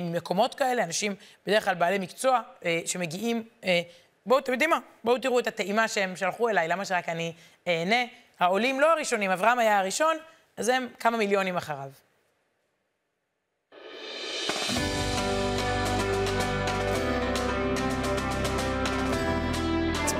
ממקומות 0.03 0.55
כאלה, 0.55 0.85
אנשים 0.85 1.15
בדרך 1.47 1.65
כלל 1.65 1.75
בעלי 1.75 1.99
מקצוע 1.99 2.41
אה, 2.65 2.81
שמגיעים 2.87 3.43
בואו, 4.27 4.39
אתם 4.39 4.53
יודעים 4.53 4.71
מה? 4.71 4.79
בואו 5.05 5.19
תראו 5.19 5.39
את 5.39 5.47
הטעימה 5.47 5.89
שהם 5.89 6.17
שלחו 6.17 6.49
אליי, 6.49 6.69
למה 6.69 6.85
שרק 6.85 7.09
אני 7.09 7.33
אהנה? 7.69 8.05
העולים 8.41 8.81
לא 8.81 8.93
הראשונים, 8.93 9.31
אברהם 9.31 9.59
היה 9.59 9.79
הראשון, 9.79 10.17
אז 10.57 10.69
הם 10.69 10.89
כמה 11.01 11.17
מיליונים 11.17 11.57
אחריו. 11.57 11.91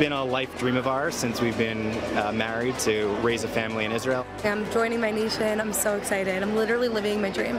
Been 0.03 0.11
a 0.11 0.25
life 0.25 0.59
dream 0.59 0.77
of 0.77 0.89
ours 0.89 1.15
since 1.15 1.41
we've 1.41 1.57
been 1.57 1.93
uh, 2.17 2.33
married 2.33 2.77
to 2.77 3.07
raise 3.23 3.45
a 3.45 3.49
family 3.49 3.85
in 3.85 3.93
Israel. 3.93 4.27
I'm 4.43 4.69
joining 4.73 5.01
my 5.01 5.13
nation. 5.13 5.61
I'm 5.61 5.73
so 5.73 5.97
excited. 5.97 6.43
I'm 6.43 6.57
literally 6.57 6.89
living 6.89 7.23
my 7.23 7.31
dream. 7.31 7.57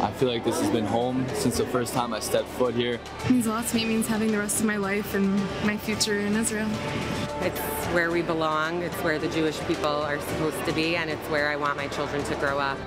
I 0.00 0.12
feel 0.12 0.28
like 0.28 0.44
this 0.44 0.60
has 0.60 0.70
been 0.70 0.84
home 0.84 1.26
since 1.34 1.58
the 1.58 1.66
first 1.66 1.92
time 1.92 2.14
I 2.14 2.20
stepped 2.20 2.46
foot 2.46 2.76
here. 2.76 3.00
It 3.24 3.30
means 3.30 3.46
a 3.46 3.50
lot 3.50 3.66
to 3.66 3.74
me. 3.74 3.82
It 3.82 3.88
means 3.88 4.06
having 4.06 4.30
the 4.30 4.38
rest 4.38 4.60
of 4.60 4.66
my 4.66 4.76
life 4.76 5.16
and 5.16 5.34
my 5.66 5.76
future 5.76 6.20
in 6.20 6.36
Israel. 6.36 6.70
It's 7.40 7.58
where 7.86 8.12
we 8.12 8.22
belong. 8.22 8.82
It's 8.84 8.94
where 9.02 9.18
the 9.18 9.28
Jewish 9.30 9.58
people 9.62 9.84
are 9.84 10.20
supposed 10.20 10.64
to 10.66 10.72
be, 10.72 10.94
and 10.94 11.10
it's 11.10 11.28
where 11.28 11.48
I 11.48 11.56
want 11.56 11.76
my 11.76 11.88
children 11.88 12.22
to 12.22 12.36
grow 12.36 12.60
up. 12.60 12.78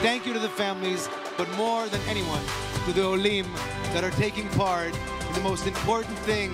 Thank 0.00 0.24
you 0.24 0.32
to 0.32 0.38
the 0.38 0.48
families 0.48 1.10
but 1.38 1.48
more 1.56 1.86
than 1.88 2.00
anyone, 2.08 2.42
to 2.84 2.92
the 2.92 3.04
Olim 3.04 3.46
that 3.94 4.02
are 4.02 4.10
taking 4.10 4.48
part 4.50 4.92
in 5.28 5.32
the 5.34 5.40
most 5.40 5.68
important 5.68 6.18
thing 6.18 6.50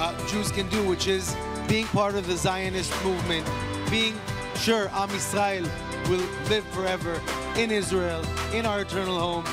uh, 0.00 0.26
Jews 0.26 0.50
can 0.50 0.68
do, 0.68 0.82
which 0.88 1.06
is 1.06 1.36
being 1.68 1.86
part 1.86 2.16
of 2.16 2.26
the 2.26 2.36
Zionist 2.36 2.92
movement, 3.04 3.48
being 3.88 4.20
sure 4.56 4.90
Am 4.92 5.08
Israel 5.10 5.62
will 6.08 6.26
live 6.50 6.66
forever 6.72 7.22
in 7.56 7.70
Israel, 7.70 8.24
in 8.52 8.66
our 8.66 8.80
eternal 8.80 9.20
home. 9.20 9.44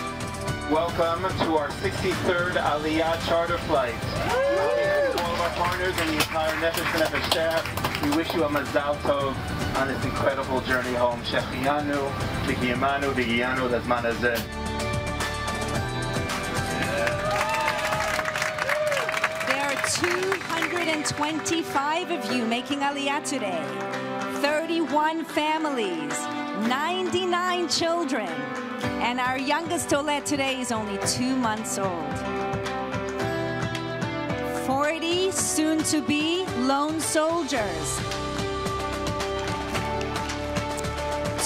Welcome 0.72 1.22
to 1.46 1.58
our 1.58 1.70
63rd 1.70 2.54
Aliyah 2.54 3.24
charter 3.28 3.60
flight. 3.70 3.94
all 5.22 5.34
of 5.34 5.42
our 5.42 5.50
partners 5.52 5.94
and 6.00 6.10
the 6.10 6.16
entire 6.16 6.56
Nefesh 6.56 7.06
Nefesh 7.06 7.32
staff, 7.32 7.85
we 8.04 8.10
wish 8.16 8.34
you 8.34 8.44
a 8.44 8.50
mazal 8.50 8.96
tov 8.98 9.36
on 9.78 9.88
this 9.88 10.04
incredible 10.04 10.60
journey 10.62 10.94
home. 10.94 11.22
Shechianu, 11.22 12.10
Vigiyamanu, 12.46 13.14
Vigiyanu, 13.14 13.70
Lazman 13.70 14.04
Azeh. 14.12 14.42
There 19.48 19.64
are 19.64 19.76
225 19.88 22.12
of 22.12 22.32
you 22.34 22.46
making 22.46 22.80
Aliyah 22.80 23.24
today. 23.28 23.64
31 24.42 25.24
families, 25.26 26.14
99 26.68 27.68
children, 27.70 28.28
and 29.02 29.20
our 29.20 29.38
youngest 29.38 29.94
Olet 29.94 30.26
today 30.26 30.60
is 30.60 30.72
only 30.72 30.98
two 31.08 31.36
months 31.36 31.78
old. 31.78 32.14
40 34.66 35.32
soon 35.32 35.84
to 35.84 36.02
be 36.02 36.45
lone 36.68 37.00
soldiers. 37.00 38.00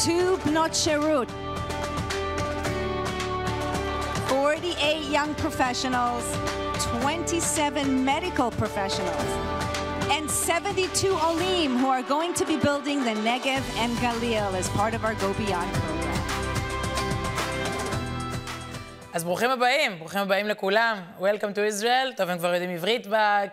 two 0.05 0.37
Bnot 0.45 0.71
Sherut, 0.71 1.29
48 4.29 5.09
young 5.09 5.35
professionals, 5.35 6.23
27 7.01 8.05
medical 8.05 8.49
professionals, 8.51 9.25
and 10.09 10.31
72 10.31 11.09
Olim 11.09 11.75
who 11.75 11.87
are 11.87 12.01
going 12.01 12.33
to 12.35 12.45
be 12.45 12.55
building 12.55 13.03
the 13.03 13.11
Negev 13.11 13.63
and 13.75 13.91
Galil 13.97 14.53
as 14.53 14.69
part 14.69 14.93
of 14.93 15.03
our 15.03 15.15
Go 15.15 15.33
Beyond 15.33 15.69
program. 15.73 15.98
אז 19.19 19.23
ברוכים 19.23 19.49
הבאים, 19.49 19.99
ברוכים 19.99 20.21
הבאים 20.21 20.47
לכולם. 20.47 21.03
Welcome 21.19 21.55
to 21.55 21.81
Israel. 21.81 22.17
טוב, 22.17 22.29
הם 22.29 22.37
כבר 22.37 22.53
יודעים 22.53 22.69
עברית, 22.69 23.07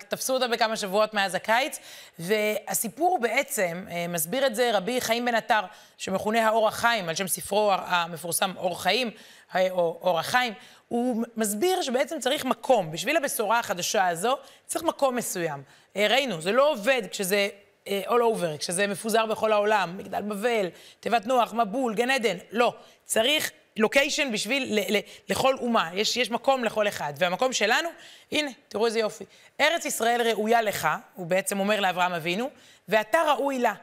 תפסו 0.09 0.35
אותה 0.35 0.49
בכמה 0.49 0.77
שבועות 0.77 1.15
מאז 1.15 1.35
הקיץ. 1.35 1.79
והסיפור 2.19 3.19
בעצם, 3.23 3.85
אה, 3.91 4.07
מסביר 4.09 4.47
את 4.47 4.55
זה 4.55 4.71
רבי 4.75 5.01
חיים 5.01 5.25
בן 5.25 5.35
עטר, 5.35 5.61
שמכונה 5.99 6.47
האור 6.47 6.69
החיים, 6.69 7.09
על 7.09 7.15
שם 7.15 7.27
ספרו 7.27 7.73
המפורסם 7.73 8.53
אור 8.57 8.83
חיים, 8.83 9.11
אה, 9.55 9.71
או 9.71 9.99
אור 10.03 10.19
החיים. 10.19 10.53
הוא 10.89 11.25
מסביר 11.37 11.83
שבעצם 11.83 12.19
צריך 12.21 12.45
מקום. 12.45 12.91
בשביל 12.91 13.17
הבשורה 13.17 13.59
החדשה 13.59 14.09
הזו, 14.09 14.37
צריך 14.67 14.85
מקום 14.85 15.17
מסוים. 15.17 15.63
אה, 15.97 16.07
ראינו, 16.11 16.41
זה 16.41 16.53
לא 16.53 16.71
עובד 16.73 17.03
כשזה 17.11 17.49
all 17.87 18.21
over, 18.35 18.59
כשזה 18.59 18.87
מפוזר 18.87 19.27
בכל 19.27 19.53
העולם, 19.53 19.97
מגדל 19.99 20.23
בבל, 20.23 20.67
תיבת 21.01 21.27
נוח, 21.27 21.53
מבול, 21.53 21.95
גן 21.95 22.11
עדן. 22.11 22.37
לא. 22.53 22.75
צריך 23.05 23.51
לוקיישן 23.77 24.33
בשביל, 24.33 24.79
ל, 24.79 24.97
ל, 24.97 25.01
לכל 25.29 25.55
אומה, 25.59 25.91
יש, 25.95 26.17
יש 26.17 26.31
מקום 26.31 26.65
לכל 26.65 26.89
אחד. 26.89 27.13
והמקום 27.19 27.53
שלנו, 27.53 27.89
הנה, 28.33 28.51
תראו 28.69 28.87
איזה 28.87 28.99
יופי. 28.99 29.25
ארץ 29.61 29.85
ישראל 29.85 30.23
ראויה 30.23 30.63
לך, 30.63 30.89
הוא 31.15 31.27
בעצם 31.27 31.61
אומר 31.61 31.81
לאברהם 31.81 32.13
אבינו, 32.13 32.51
ואתה 32.89 33.19
ראוי 33.29 33.59
לה. 33.59 33.75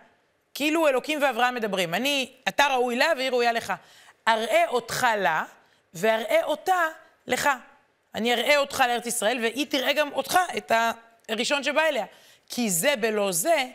כאילו 0.53 0.87
אלוקים 0.87 1.23
ואברהם 1.23 1.55
מדברים. 1.55 1.93
אני, 1.93 2.31
אתה 2.47 2.67
ראוי 2.67 2.95
לה 2.95 3.07
והיא 3.17 3.29
ראויה 3.29 3.51
לך. 3.51 3.73
אראה 4.27 4.67
אותך 4.67 5.07
לה, 5.17 5.43
ואראה 5.93 6.43
אותה 6.43 6.81
לך. 7.27 7.49
אני 8.15 8.33
אראה 8.33 8.57
אותך 8.57 8.83
לארץ 8.87 9.05
ישראל, 9.05 9.39
והיא 9.41 9.65
תראה 9.69 9.93
גם 9.93 10.11
אותך, 10.11 10.39
את 10.57 10.71
הראשון 11.29 11.63
שבא 11.63 11.81
אליה. 11.81 12.05
כי 12.49 12.69
זה 12.69 12.95
בלא 12.99 13.31
זה, 13.31 13.65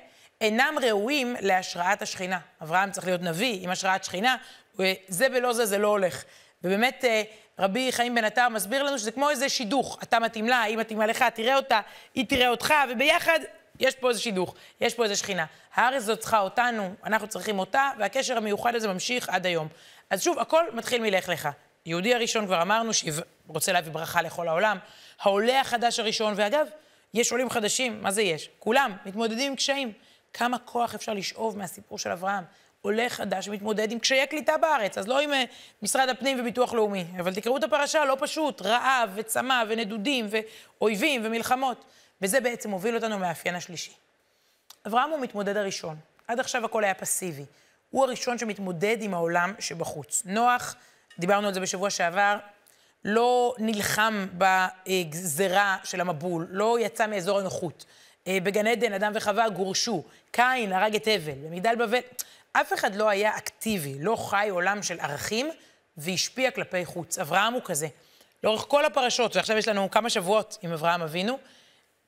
אינם 0.40 0.74
ראויים 0.82 1.36
להשראת 1.40 2.02
השכינה. 2.02 2.38
אברהם 2.62 2.90
צריך 2.90 3.06
להיות 3.06 3.20
נביא 3.22 3.64
עם 3.64 3.70
השראת 3.70 4.04
שכינה, 4.04 4.36
וזה 4.78 5.28
בלא 5.28 5.52
זה, 5.52 5.66
זה 5.66 5.78
לא 5.78 5.88
הולך. 5.88 6.24
ובאמת, 6.64 7.04
אה, 7.04 7.22
רבי 7.58 7.92
חיים 7.92 8.14
בן 8.14 8.24
עטר 8.24 8.48
מסביר 8.48 8.82
לנו 8.82 8.98
שזה 8.98 9.12
כמו 9.12 9.30
איזה 9.30 9.48
שידוך. 9.48 9.98
אתה 10.02 10.18
מתאים 10.18 10.48
לה, 10.48 10.62
היא 10.62 10.76
מתאימה 10.76 11.06
לך, 11.06 11.24
תראה 11.34 11.56
אותה, 11.56 11.80
היא 12.14 12.26
תראה 12.28 12.48
אותך, 12.48 12.74
וביחד 12.90 13.38
יש 13.80 13.94
פה 13.94 14.08
איזה 14.08 14.20
שידוך, 14.20 14.54
יש 14.80 14.94
פה 14.94 15.04
איזה 15.04 15.16
שכינה. 15.16 15.44
הארץ 15.74 16.02
הזאת 16.02 16.20
צריכה 16.20 16.40
אותנו, 16.40 16.94
אנחנו 17.04 17.28
צריכים 17.28 17.58
אותה, 17.58 17.90
והקשר 17.98 18.36
המיוחד 18.36 18.74
הזה 18.74 18.88
ממשיך 18.88 19.28
עד 19.28 19.46
היום. 19.46 19.68
אז 20.10 20.22
שוב, 20.22 20.38
הכל 20.38 20.64
מתחיל 20.72 21.02
מלך 21.02 21.28
לך. 21.28 21.48
יהודי 21.86 22.14
הראשון 22.14 22.46
כבר 22.46 22.62
אמרנו, 22.62 22.90
שרוצה 22.94 23.72
להביא 23.72 23.92
ברכה 23.92 24.22
לכל 24.22 24.48
העולם. 24.48 24.78
העולה 25.20 25.60
החדש 25.60 25.98
הראשון, 26.00 26.34
ואגב, 26.36 26.66
יש 27.14 27.32
עולים 27.32 27.50
חדשים, 27.50 28.02
מה 28.02 28.10
זה 28.10 28.22
יש? 28.22 28.50
כולם 28.58 28.96
מתמודדים 29.06 29.50
עם 29.50 29.56
קשיים. 29.56 29.92
כמה 30.32 30.58
כוח 30.58 30.94
אפשר 30.94 31.14
לשאוב 31.14 31.58
מהסיפור 31.58 31.98
של 31.98 32.10
אברהם? 32.10 32.44
עולה 32.80 33.08
חדש 33.08 33.46
שמתמודד 33.46 33.92
עם 33.92 33.98
קשיי 33.98 34.26
קליטה 34.26 34.56
בארץ, 34.56 34.98
אז 34.98 35.08
לא 35.08 35.20
עם 35.20 35.30
uh, 35.32 35.34
משרד 35.82 36.08
הפנים 36.08 36.40
וביטוח 36.40 36.72
לאומי, 36.72 37.04
אבל 37.20 37.34
תקראו 37.34 37.56
את 37.56 37.64
הפרשה, 37.64 38.04
לא 38.04 38.16
פשוט, 38.20 38.62
רעב 38.62 39.10
וצמא 39.14 39.62
ונדודים 39.68 40.26
ואויבים 40.30 41.20
ומלחמות. 41.24 41.84
וזה 42.22 42.40
בעצם 42.40 42.70
הוביל 42.70 42.94
אותנו 42.94 43.18
מהמאפיין 43.18 43.54
השלישי. 43.54 43.92
אברהם 44.86 45.10
הוא 45.10 45.18
המתמודד 45.18 45.56
הראשון. 45.56 45.96
עד 46.28 46.40
עכשיו 46.40 46.64
הכל 46.64 46.84
היה 46.84 46.94
פסיבי. 46.94 47.44
הוא 47.90 48.04
הראשון 48.04 48.38
שמתמודד 48.38 48.96
עם 49.00 49.14
העולם 49.14 49.54
שבחוץ. 49.58 50.22
נוח, 50.24 50.76
דיברנו 51.18 51.46
על 51.46 51.54
זה 51.54 51.60
בשבוע 51.60 51.90
שעבר, 51.90 52.38
לא 53.04 53.54
נלחם 53.58 54.26
בגזרה 54.38 55.76
של 55.84 56.00
המבול, 56.00 56.46
לא 56.50 56.80
יצא 56.80 57.06
מאזור 57.06 57.38
הנוחות. 57.38 57.84
אה, 58.26 58.38
בגן 58.42 58.66
עדן, 58.66 58.92
אדם 58.92 59.12
וחווה 59.14 59.48
גורשו. 59.48 60.04
קין 60.30 60.72
הרג 60.72 60.94
את 60.94 61.08
הבל, 61.08 61.32
במגדל 61.32 61.74
בבל. 61.74 62.00
אף 62.52 62.72
אחד 62.72 62.94
לא 62.94 63.08
היה 63.08 63.36
אקטיבי, 63.36 63.96
לא 64.00 64.16
חי 64.16 64.46
עולם 64.50 64.82
של 64.82 65.00
ערכים 65.00 65.50
והשפיע 65.96 66.50
כלפי 66.50 66.84
חוץ. 66.84 67.18
אברהם 67.18 67.52
הוא 67.52 67.62
כזה. 67.64 67.88
לאורך 68.44 68.64
כל 68.68 68.84
הפרשות, 68.84 69.36
ועכשיו 69.36 69.56
יש 69.56 69.68
לנו 69.68 69.90
כמה 69.90 70.10
שבועות 70.10 70.58
עם 70.62 70.72
אברהם 70.72 71.02
אבינו, 71.02 71.38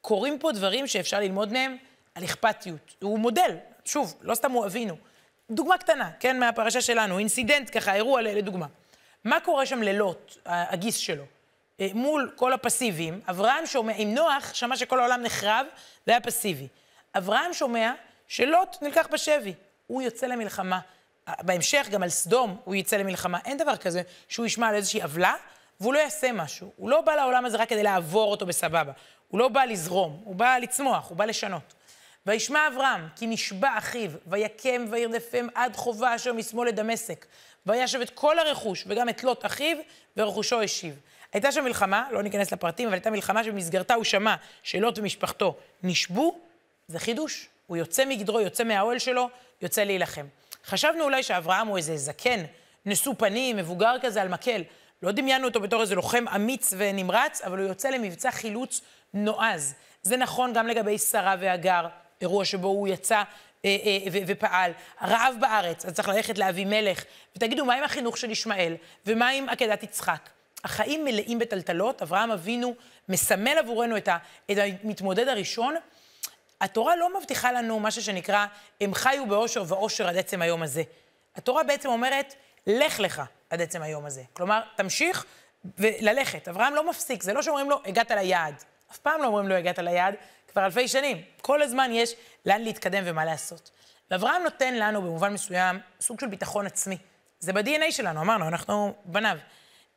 קורים 0.00 0.38
פה 0.38 0.52
דברים 0.52 0.86
שאפשר 0.86 1.20
ללמוד 1.20 1.52
מהם 1.52 1.76
על 2.14 2.24
אכפתיות. 2.24 2.94
הוא 3.02 3.18
מודל, 3.18 3.56
שוב, 3.84 4.14
לא 4.22 4.34
סתם 4.34 4.52
הוא 4.52 4.66
אבינו. 4.66 4.96
דוגמה 5.50 5.78
קטנה, 5.78 6.10
כן, 6.20 6.38
מהפרשה 6.40 6.80
שלנו, 6.80 7.18
אינסידנט, 7.18 7.70
ככה, 7.76 7.94
אירוע 7.94 8.22
לדוגמה. 8.22 8.66
מה 9.24 9.40
קורה 9.40 9.66
שם 9.66 9.82
ללוט, 9.82 10.36
הגיס 10.46 10.96
שלו? 10.96 11.24
אה, 11.80 11.88
מול 11.94 12.32
כל 12.36 12.52
הפסיביים, 12.52 13.20
אברהם 13.30 13.66
שומע, 13.66 13.92
עם 13.96 14.14
נוח, 14.14 14.54
שמע 14.54 14.76
שכל 14.76 15.00
העולם 15.00 15.22
נחרב 15.22 15.66
והיה 16.06 16.20
פסיבי. 16.20 16.68
אברהם 17.14 17.54
שומע 17.54 17.92
שלוט 18.28 18.76
נלקח 18.82 19.06
בשבי. 19.12 19.54
הוא 19.90 20.02
יוצא 20.02 20.26
למלחמה. 20.26 20.80
בהמשך, 21.40 21.88
גם 21.90 22.02
על 22.02 22.08
סדום 22.08 22.56
הוא 22.64 22.74
יצא 22.74 22.96
למלחמה. 22.96 23.38
אין 23.44 23.58
דבר 23.58 23.76
כזה 23.76 24.02
שהוא 24.28 24.46
ישמע 24.46 24.68
על 24.68 24.74
איזושהי 24.74 25.02
עוולה, 25.02 25.34
והוא 25.80 25.94
לא 25.94 25.98
יעשה 25.98 26.32
משהו. 26.32 26.72
הוא 26.76 26.90
לא 26.90 27.00
בא 27.00 27.14
לעולם 27.14 27.44
הזה 27.44 27.56
רק 27.56 27.68
כדי 27.68 27.82
לעבור 27.82 28.30
אותו 28.30 28.46
בסבבה. 28.46 28.92
הוא 29.28 29.38
לא 29.38 29.48
בא 29.48 29.64
לזרום, 29.64 30.20
הוא 30.24 30.34
בא 30.34 30.56
לצמוח, 30.58 31.08
הוא 31.08 31.16
בא 31.16 31.24
לשנות. 31.24 31.74
וישמע 32.26 32.68
אברהם, 32.68 33.08
כי 33.16 33.26
נשבע 33.26 33.78
אחיו, 33.78 34.10
ויקם 34.26 34.86
וירדפם 34.90 35.46
עד 35.54 35.76
חובה 35.76 36.14
אשר 36.14 36.32
משמאל 36.32 36.68
לדמשק. 36.68 37.26
וישב 37.66 38.00
את 38.00 38.10
כל 38.10 38.38
הרכוש, 38.38 38.84
וגם 38.86 39.08
את 39.08 39.24
לוט 39.24 39.46
אחיו, 39.46 39.76
ורכושו 40.16 40.62
השיב. 40.62 41.00
הייתה 41.32 41.52
שם 41.52 41.64
מלחמה, 41.64 42.08
לא 42.10 42.22
ניכנס 42.22 42.52
לפרטים, 42.52 42.86
אבל 42.86 42.94
הייתה 42.94 43.10
מלחמה 43.10 43.44
שבמסגרתה 43.44 43.94
הוא 43.94 44.04
שמע 44.04 44.34
שלוט 44.62 44.98
ומשפחתו 44.98 45.56
נשבו, 45.82 46.38
זה 46.88 46.98
חידוש. 46.98 47.48
הוא 47.66 47.76
יוצא 47.76 48.04
מגדרו, 48.04 48.40
יוצא 48.40 48.64
מהאוהל 48.64 48.98
שלו, 48.98 49.30
יוצא 49.62 49.84
להילחם. 49.84 50.26
חשבנו 50.66 51.04
אולי 51.04 51.22
שאברהם 51.22 51.66
הוא 51.66 51.76
איזה 51.76 51.96
זקן, 51.96 52.44
נשוא 52.86 53.14
פנים, 53.18 53.56
מבוגר 53.56 53.96
כזה 54.02 54.22
על 54.22 54.28
מקל. 54.28 54.62
לא 55.02 55.12
דמיינו 55.12 55.48
אותו 55.48 55.60
בתור 55.60 55.80
איזה 55.80 55.94
לוחם 55.94 56.24
אמיץ 56.34 56.72
ונמרץ, 56.76 57.42
אבל 57.42 57.58
הוא 57.58 57.68
יוצא 57.68 57.88
למבצע 57.90 58.30
חילוץ 58.30 58.80
נועז. 59.14 59.74
זה 60.02 60.16
נכון 60.16 60.52
גם 60.52 60.66
לגבי 60.66 60.98
שרה 60.98 61.36
והגר, 61.40 61.86
אירוע 62.20 62.44
שבו 62.44 62.68
הוא 62.68 62.88
יצא 62.88 63.22
אה, 63.64 63.76
אה, 64.14 64.20
ופעל. 64.26 64.72
רעב 65.02 65.34
בארץ, 65.40 65.84
אז 65.84 65.92
צריך 65.92 66.08
ללכת 66.08 66.38
לאבימלך. 66.38 67.04
ותגידו, 67.36 67.64
מה 67.64 67.74
עם 67.74 67.84
החינוך 67.84 68.16
של 68.16 68.30
ישמעאל? 68.30 68.76
ומה 69.06 69.28
עם 69.28 69.48
עקדת 69.48 69.82
יצחק? 69.82 70.28
החיים 70.64 71.04
מלאים 71.04 71.38
בטלטלות, 71.38 72.02
אברהם 72.02 72.30
אבינו 72.30 72.74
מסמל 73.08 73.58
עבורנו 73.58 73.96
את 73.96 74.08
המתמודד 74.48 75.28
הראשון. 75.28 75.74
התורה 76.60 76.96
לא 76.96 77.18
מבטיחה 77.18 77.52
לנו 77.52 77.80
משהו 77.80 78.02
שנקרא, 78.02 78.46
הם 78.80 78.94
חיו 78.94 79.26
באושר 79.26 79.64
ואושר 79.66 80.08
עד 80.08 80.16
עצם 80.16 80.42
היום 80.42 80.62
הזה. 80.62 80.82
התורה 81.36 81.62
בעצם 81.62 81.88
אומרת, 81.88 82.34
לך 82.66 83.00
לך 83.00 83.22
עד 83.50 83.60
עצם 83.60 83.82
היום 83.82 84.06
הזה. 84.06 84.22
כלומר, 84.32 84.60
תמשיך 84.76 85.24
וללכת. 85.78 86.48
אברהם 86.48 86.74
לא 86.74 86.90
מפסיק, 86.90 87.22
זה 87.22 87.32
לא 87.32 87.42
שאומרים 87.42 87.70
לו, 87.70 87.80
הגעת 87.84 88.10
ליעד. 88.10 88.54
אף 88.92 88.98
פעם 88.98 89.22
לא 89.22 89.26
אומרים 89.26 89.48
לו, 89.48 89.54
הגעת 89.54 89.78
ליעד, 89.78 90.14
כבר 90.48 90.64
אלפי 90.64 90.88
שנים. 90.88 91.22
כל 91.40 91.62
הזמן 91.62 91.90
יש 91.92 92.14
לאן 92.46 92.62
להתקדם 92.62 93.02
ומה 93.06 93.24
לעשות. 93.24 93.70
ואברהם 94.10 94.42
נותן 94.42 94.74
לנו, 94.74 95.02
במובן 95.02 95.32
מסוים, 95.32 95.80
סוג 96.00 96.20
של 96.20 96.26
ביטחון 96.26 96.66
עצמי. 96.66 96.98
זה 97.40 97.52
ב-DNA 97.52 97.90
שלנו, 97.90 98.20
אמרנו, 98.20 98.48
אנחנו 98.48 98.94
בניו. 99.04 99.38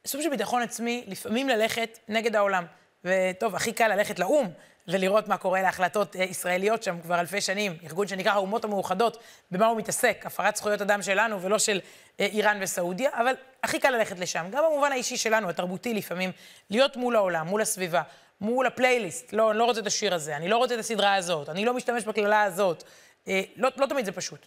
סוג 0.05 0.21
של 0.21 0.29
ביטחון 0.29 0.61
עצמי, 0.61 1.03
לפעמים 1.07 1.49
ללכת 1.49 1.99
נגד 2.07 2.35
העולם. 2.35 2.65
וטוב, 3.03 3.55
הכי 3.55 3.73
קל 3.73 3.87
ללכת 3.87 4.19
לאו"ם 4.19 4.49
ולראות 4.87 5.27
מה 5.27 5.37
קורה 5.37 5.61
להחלטות 5.61 6.15
אה, 6.15 6.23
ישראליות 6.23 6.83
שם 6.83 7.01
כבר 7.01 7.19
אלפי 7.19 7.41
שנים. 7.41 7.77
ארגון 7.83 8.07
שנקרא 8.07 8.31
האומות 8.31 8.63
המאוחדות, 8.63 9.17
במה 9.51 9.65
הוא 9.65 9.77
מתעסק, 9.77 10.25
הפרת 10.25 10.55
זכויות 10.55 10.81
אדם 10.81 11.01
שלנו 11.01 11.41
ולא 11.41 11.59
של 11.59 11.81
אה, 12.19 12.25
איראן 12.25 12.57
וסעודיה, 12.61 13.09
אבל 13.13 13.33
הכי 13.63 13.79
קל 13.79 13.89
ללכת 13.89 14.19
לשם. 14.19 14.45
גם 14.51 14.63
במובן 14.63 14.91
האישי 14.91 15.17
שלנו, 15.17 15.49
התרבותי 15.49 15.93
לפעמים, 15.93 16.31
להיות 16.69 16.97
מול 16.97 17.15
העולם, 17.15 17.47
מול 17.47 17.61
הסביבה, 17.61 18.01
מול 18.41 18.67
הפלייליסט. 18.67 19.33
לא, 19.33 19.51
אני 19.51 19.59
לא 19.59 19.65
רוצה 19.65 19.79
את 19.79 19.87
השיר 19.87 20.13
הזה, 20.13 20.35
אני 20.35 20.49
לא 20.49 20.57
רוצה 20.57 20.75
את 20.75 20.79
הסדרה 20.79 21.15
הזאת, 21.15 21.49
אני 21.49 21.65
לא 21.65 21.73
משתמש 21.73 22.03
בקללה 22.03 22.43
הזאת. 22.43 22.83
אה, 23.27 23.41
לא, 23.55 23.69
לא 23.77 23.85
תמיד 23.85 24.05
זה 24.05 24.11
פשוט. 24.11 24.45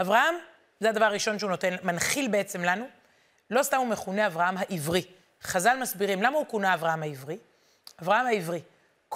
אברהם, 0.00 0.34
זה 0.80 0.88
הדבר 0.88 1.04
הראשון 1.04 1.38
שהוא 1.38 1.50
נותן, 1.50 1.76
מנחיל 1.82 2.28
בעצם 2.28 2.64
לנו. 2.64 2.84
לא 3.50 3.62
סתם 3.62 3.76
הוא 3.76 3.86
מכונה 3.86 4.26
אברהם 4.26 4.54
העברי. 4.58 5.02
חז"ל 5.42 5.76
מסבירים 5.80 6.22
למה 6.22 6.38
הוא 6.38 6.46
כונה 6.46 6.74
אברהם 6.74 7.02
העברי. 7.02 7.38
אברהם 8.02 8.26
העברי, 8.26 8.60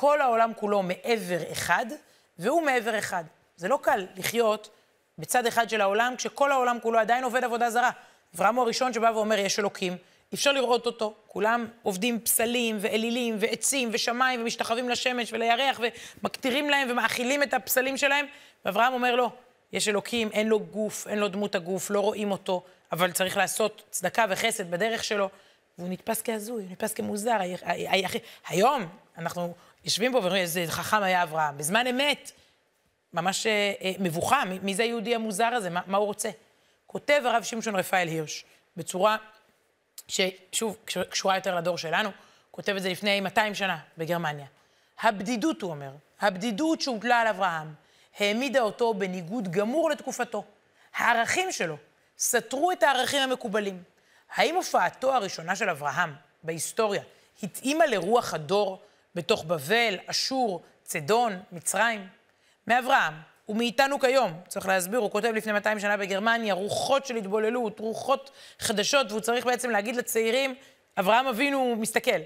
כל 0.01 0.21
העולם 0.21 0.53
כולו 0.57 0.83
מעבר 0.83 1.53
אחד, 1.53 1.87
והוא 2.39 2.63
מעבר 2.63 2.99
אחד. 2.99 3.25
זה 3.57 3.69
לא 3.69 3.79
קל 3.83 4.07
לחיות 4.17 4.71
בצד 5.19 5.47
אחד 5.47 5.71
של 5.71 5.81
העולם, 5.81 6.15
כשכל 6.17 6.53
העולם 6.53 6.79
כולו 6.83 6.99
עדיין 6.99 7.25
עובד 7.25 7.45
עבודה 7.45 7.71
זרה. 7.71 7.91
אברהם 8.35 8.55
הוא 8.55 8.65
הראשון 8.65 8.93
שבא 8.93 9.11
ואומר, 9.15 9.39
יש 9.39 9.59
אלוקים, 9.59 9.93
אי 9.93 9.99
אפשר 10.35 10.53
לראות 10.53 10.87
אותו. 10.87 11.15
כולם 11.27 11.67
עובדים 11.83 12.21
פסלים 12.21 12.77
ואלילים 12.81 13.37
ועצים 13.39 13.89
ושמיים 13.93 14.41
ומשתחווים 14.41 14.89
לשמש 14.89 15.33
ולירח 15.33 15.81
ומקטירים 16.23 16.71
להם 16.71 16.89
ומאכילים 16.91 17.43
את 17.43 17.55
הפסלים 17.55 17.97
שלהם. 17.97 18.27
ואברהם 18.65 18.93
אומר 18.93 19.17
לו, 19.17 19.31
יש 19.73 19.89
אלוקים, 19.89 20.29
אין 20.33 20.49
לו 20.49 20.61
גוף, 20.61 21.07
אין 21.07 21.19
לו 21.19 21.29
דמות 21.29 21.55
הגוף, 21.55 21.91
לא 21.91 22.01
רואים 22.01 22.31
אותו, 22.31 22.63
אבל 22.93 23.13
צריך 23.13 23.37
לעשות 23.37 23.83
צדקה 23.91 24.25
וחסד 24.29 24.71
בדרך 24.71 25.05
שלו. 25.05 25.29
והוא 25.79 25.89
נתפס 25.89 26.23
כהזוי, 26.23 26.63
הוא 26.63 26.71
נתפס 26.71 26.95
כמוזר. 26.95 27.37
היום 28.49 28.87
אנחנו 29.19 29.55
יושבים 29.85 30.13
פה 30.13 30.19
ואומרים, 30.19 30.43
איזה 30.43 30.65
חכם 30.69 31.03
היה 31.03 31.23
אברהם. 31.23 31.59
בזמן 31.59 31.87
אמת, 31.87 32.33
ממש 33.13 33.47
אה, 33.47 33.73
אה, 33.83 33.93
מבוכה, 33.99 34.43
מי 34.63 34.75
זה 34.75 34.83
היהודי 34.83 35.15
המוזר 35.15 35.47
הזה, 35.47 35.71
מה, 35.71 35.81
מה 35.87 35.99
הוא 35.99 36.07
רוצה? 36.07 36.31
כותב 36.87 37.23
הרב 37.25 37.43
שמשון 37.43 37.77
רפאל 37.77 38.09
הירש, 38.09 38.45
בצורה 38.77 39.17
ששוב, 40.09 40.77
קשורה 41.11 41.37
יותר 41.37 41.57
לדור 41.57 41.79
שלנו, 41.79 42.11
כותב 42.51 42.77
את 42.77 42.83
זה 42.83 42.89
לפני 42.89 43.21
200 43.21 43.55
שנה 43.55 43.79
בגרמניה. 43.99 44.47
הבדידות, 45.01 45.63
הוא 45.63 45.71
אומר, 45.71 45.91
הבדידות 46.21 46.81
שהוטלה 46.81 47.21
על 47.21 47.27
אברהם, 47.27 47.75
העמידה 48.19 48.61
אותו 48.61 48.95
בניגוד 48.95 49.49
גמור 49.49 49.91
לתקופתו. 49.91 50.45
הערכים 50.95 51.53
שלו 51.53 51.77
סתרו 52.19 52.73
את 52.73 52.83
הערכים 52.83 53.23
המקובלים. 53.23 53.83
האם 54.35 54.55
הופעתו 54.55 55.15
הראשונה 55.15 55.57
של 55.57 55.71
אברהם 55.71 56.15
בהיסטוריה 56.43 57.03
התאימה 57.43 57.87
לרוח 57.87 58.35
הדור 58.35 58.83
בתוך 59.19 59.45
בבל, 59.45 59.99
אשור, 60.07 60.63
צדון, 60.83 61.43
מצרים? 61.53 62.07
מאברהם 62.67 63.15
ומאיתנו 63.49 64.01
כיום, 64.01 64.33
צריך 64.49 64.69
להסביר, 64.69 64.99
הוא 64.99 65.11
כותב 65.11 65.29
לפני 65.29 65.53
200 65.53 65.81
שנה 65.81 65.97
בגרמניה, 65.97 66.55
רוחות 66.55 67.07
של 67.07 67.17
התבוללות, 67.17 67.81
רוחות 67.81 68.31
חדשות, 68.59 69.07
והוא 69.11 69.21
צריך 69.21 69.47
בעצם 69.47 69.71
להגיד 69.71 69.97
לצעירים, 69.97 70.55
אברהם 70.99 71.27
אבינו 71.27 71.77
מסתכל. 71.77 72.21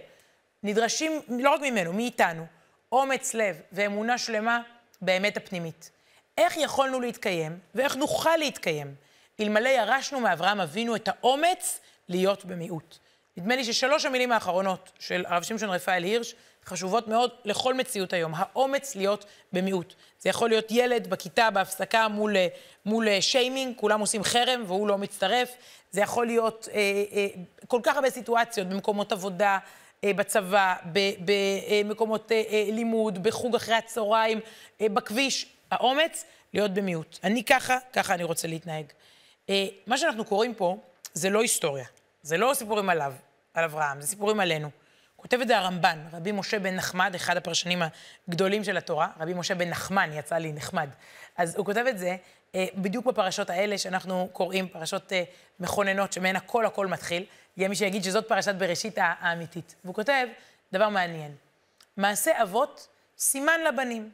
נדרשים, 0.63 1.21
לא 1.29 1.51
רק 1.51 1.61
ממנו, 1.61 1.93
מאיתנו, 1.93 2.47
אומץ 2.93 3.35
לב 3.35 3.61
ואמונה 3.73 4.19
שלמה 4.19 4.61
באמת 5.01 5.37
הפנימית. 5.37 5.91
איך 6.39 6.57
יכולנו 6.57 7.01
להתקיים 7.01 7.59
ואיך 7.75 7.97
נוכל 7.97 8.37
להתקיים 8.37 8.95
אלמלא 9.41 9.69
ירשנו 9.69 10.21
מאברהם 10.21 10.61
אבינו 10.61 10.97
את 10.97 11.09
האומץ 11.09 11.81
להיות 12.09 12.45
במיעוט. 12.45 12.99
נדמה 13.37 13.57
לי 13.57 13.65
ששלוש 13.65 14.05
המילים 14.05 14.33
האחרונות 14.33 14.93
של 14.99 15.25
הרב 15.29 15.43
שמשון 15.43 15.71
רפאל 15.71 16.03
הירש 16.05 16.35
חשובות 16.67 17.09
מאוד 17.09 17.31
לכל 17.45 17.75
מציאות 17.75 18.13
היום. 18.13 18.33
האומץ 18.37 18.97
להיות 18.97 19.25
במיעוט. 19.53 19.95
זה 20.19 20.29
יכול 20.29 20.49
להיות 20.49 20.67
ילד 20.71 21.11
בכיתה, 21.11 21.51
בהפסקה, 21.51 22.09
מול, 22.09 22.37
מול 22.87 23.21
שיימינג, 23.21 23.77
כולם 23.77 24.01
עושים 24.01 24.23
חרם 24.25 24.65
והוא 24.67 24.89
לא 24.89 24.99
מצטרף. 24.99 25.53
זה 25.91 26.01
יכול 26.01 26.27
להיות 26.27 26.69
אה, 26.73 26.81
אה, 27.13 27.27
כל 27.69 27.81
כך 27.83 27.97
הרבה 27.97 28.11
סיטואציות 28.11 28.69
במקומות 28.69 29.13
עבודה, 29.13 29.59
אה, 30.05 30.13
בצבא, 30.13 30.75
במקומות 31.25 32.33
אה, 32.33 32.43
אה, 32.51 32.65
לימוד, 32.73 33.23
בחוג 33.23 33.55
אחרי 33.55 33.75
הצהריים, 33.75 34.41
אה, 34.81 34.89
בכביש. 34.89 35.47
האומץ 35.73 36.25
להיות 36.55 36.75
במיעוט. 36.75 37.19
אני 37.25 37.45
ככה, 37.45 37.79
ככה 37.93 38.15
אני 38.15 38.25
רוצה 38.25 38.49
להתנהג. 38.49 38.85
אה, 39.51 39.67
מה 39.87 39.99
שאנחנו 39.99 40.25
קוראים 40.25 40.55
פה 40.55 40.77
זה 41.15 41.31
לא 41.31 41.43
היסטוריה. 41.43 41.85
זה 42.23 42.37
לא 42.37 42.51
סיפורים 42.55 42.91
עליו, 42.91 43.13
על 43.55 43.65
אברהם, 43.65 44.01
זה 44.01 44.07
סיפורים 44.07 44.41
עלינו. 44.41 44.71
כותב 45.23 45.41
את 45.41 45.49
זה 45.49 45.59
הרמב"ן, 45.59 45.99
רבי 46.13 46.33
משה 46.33 46.59
בן 46.59 46.77
נחמד, 46.77 47.15
אחד 47.15 47.37
הפרשנים 47.37 47.83
הגדולים 48.29 48.65
של 48.65 48.77
התורה, 48.77 49.09
רבי 49.21 49.35
משה 49.35 49.55
בן 49.55 49.69
נחמן, 49.69 50.11
יצא 50.13 50.37
לי 50.37 50.53
נחמד. 50.53 50.89
אז 51.37 51.57
הוא 51.57 51.67
כותב 51.67 51.85
את 51.89 51.99
זה 51.99 52.17
אה, 52.55 52.67
בדיוק 52.75 53.07
בפרשות 53.07 53.51
האלה 53.51 53.79
שאנחנו 53.79 54.29
קוראים, 54.33 54.69
פרשות 54.69 55.13
אה, 55.13 55.23
מכוננות, 55.61 56.13
שמהן 56.13 56.37
הכל 56.37 56.67
הכל 56.67 56.87
מתחיל. 56.87 57.25
יהיה 57.57 57.69
מי 57.69 57.75
שיגיד 57.77 58.05
שזאת 58.05 58.29
פרשת 58.29 58.55
בראשית 58.55 58.95
האמיתית. 58.97 59.75
והוא 59.85 59.95
כותב 59.95 60.27
דבר 60.73 60.89
מעניין. 60.89 61.35
מעשה 61.97 62.43
אבות, 62.43 62.89
סימן 63.19 63.61
לבנים. 63.69 64.11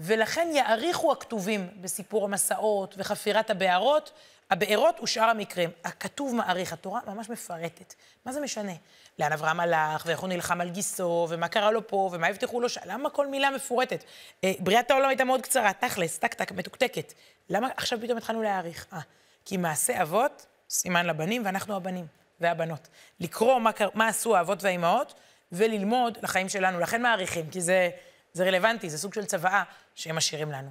ולכן 0.00 0.48
יאריכו 0.52 1.12
הכתובים 1.12 1.68
בסיפור 1.80 2.24
המסעות 2.24 2.94
וחפירת 2.98 3.50
הבארות, 3.50 4.12
הבארות 4.50 5.00
ושאר 5.02 5.24
המקרים. 5.24 5.70
הכתוב 5.84 6.34
מעריך, 6.34 6.72
התורה 6.72 7.00
ממש 7.06 7.30
מפרטת. 7.30 7.94
מה 8.24 8.32
זה 8.32 8.40
משנה? 8.40 8.72
לאן 9.18 9.32
אברהם 9.32 9.60
הלך, 9.60 10.02
ואיך 10.06 10.20
הוא 10.20 10.28
נלחם 10.28 10.60
על 10.60 10.68
גיסו, 10.70 11.26
ומה 11.30 11.48
קרה 11.48 11.70
לו 11.70 11.86
פה, 11.86 12.10
ומה 12.12 12.26
הבטיחו 12.26 12.60
לו 12.60 12.68
שם, 12.68 12.80
למה 12.86 13.10
כל 13.10 13.26
מילה 13.26 13.50
מפורטת? 13.50 14.04
אה, 14.44 14.52
בריאת 14.58 14.90
העולם 14.90 15.08
הייתה 15.08 15.24
מאוד 15.24 15.42
קצרה, 15.42 15.72
תכלס, 15.72 16.18
טק 16.18 16.34
טק, 16.34 16.52
מתוקתקת. 16.52 17.12
למה 17.50 17.68
עכשיו 17.76 17.98
פתאום 18.02 18.18
התחלנו 18.18 18.42
להעריך? 18.42 18.86
אה, 18.92 18.98
כי 19.44 19.56
מעשה 19.56 20.02
אבות, 20.02 20.46
סימן 20.70 21.06
לבנים, 21.06 21.42
ואנחנו 21.44 21.76
הבנים 21.76 22.06
והבנות. 22.40 22.88
לקרוא 23.20 23.58
מה, 23.58 23.70
מה 23.94 24.08
עשו 24.08 24.36
האבות 24.36 24.62
והאימהות, 24.62 25.14
וללמוד 25.52 26.18
לחיים 26.22 26.48
שלנו. 26.48 26.80
לכן 26.80 27.02
מעריכים, 27.02 27.50
כי 27.50 27.60
זה, 27.60 27.90
זה 28.36 28.44
רלוונטי, 28.44 28.90
זה 28.90 28.98
סוג 28.98 29.14
של 29.14 29.24
צוואה 29.24 29.62
שהם 29.94 30.16
משאירים 30.16 30.52
לנו. 30.52 30.70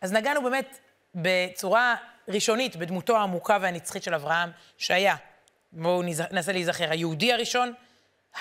אז 0.00 0.12
נגענו 0.12 0.42
באמת 0.42 0.78
בצורה 1.14 1.94
ראשונית 2.28 2.76
בדמותו 2.76 3.16
העמוקה 3.16 3.58
והנצחית 3.60 4.02
של 4.02 4.14
אברהם, 4.14 4.50
שהיה, 4.78 5.16
בואו 5.72 6.02
ננסה 6.30 6.52
להיזכר, 6.52 6.90
היהודי 6.90 7.32
הראשון, 7.32 7.72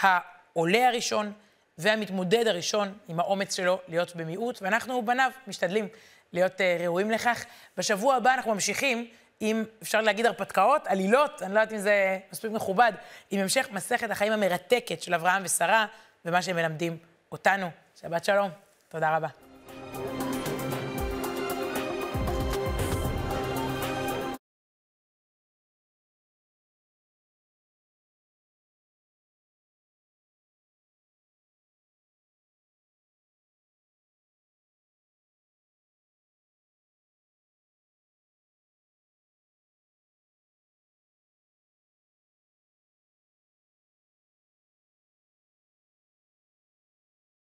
העולה 0.01 0.87
הראשון 0.87 1.33
והמתמודד 1.77 2.47
הראשון 2.47 2.97
עם 3.07 3.19
האומץ 3.19 3.55
שלו 3.55 3.79
להיות 3.87 4.15
במיעוט, 4.15 4.61
ואנחנו 4.61 5.05
בניו 5.05 5.31
משתדלים 5.47 5.87
להיות 6.33 6.53
uh, 6.53 6.83
ראויים 6.83 7.11
לכך. 7.11 7.45
בשבוע 7.77 8.15
הבא 8.15 8.33
אנחנו 8.33 8.53
ממשיכים 8.53 9.07
עם, 9.39 9.65
אפשר 9.81 10.01
להגיד, 10.01 10.25
הרפתקאות, 10.25 10.87
עלילות, 10.87 11.41
אני 11.41 11.53
לא 11.53 11.59
יודעת 11.59 11.73
אם 11.73 11.79
זה 11.79 12.19
מספיק 12.31 12.51
מכובד, 12.51 12.91
עם 13.31 13.39
המשך 13.39 13.67
מסכת 13.71 14.09
החיים 14.09 14.33
המרתקת 14.33 15.01
של 15.01 15.13
אברהם 15.13 15.41
ושרה, 15.45 15.85
ומה 16.25 16.41
שהם 16.41 16.55
מלמדים 16.55 16.97
אותנו. 17.31 17.69
שבת 18.01 18.25
שלום, 18.25 18.64
תודה 18.95 19.15
רבה. 19.17 19.44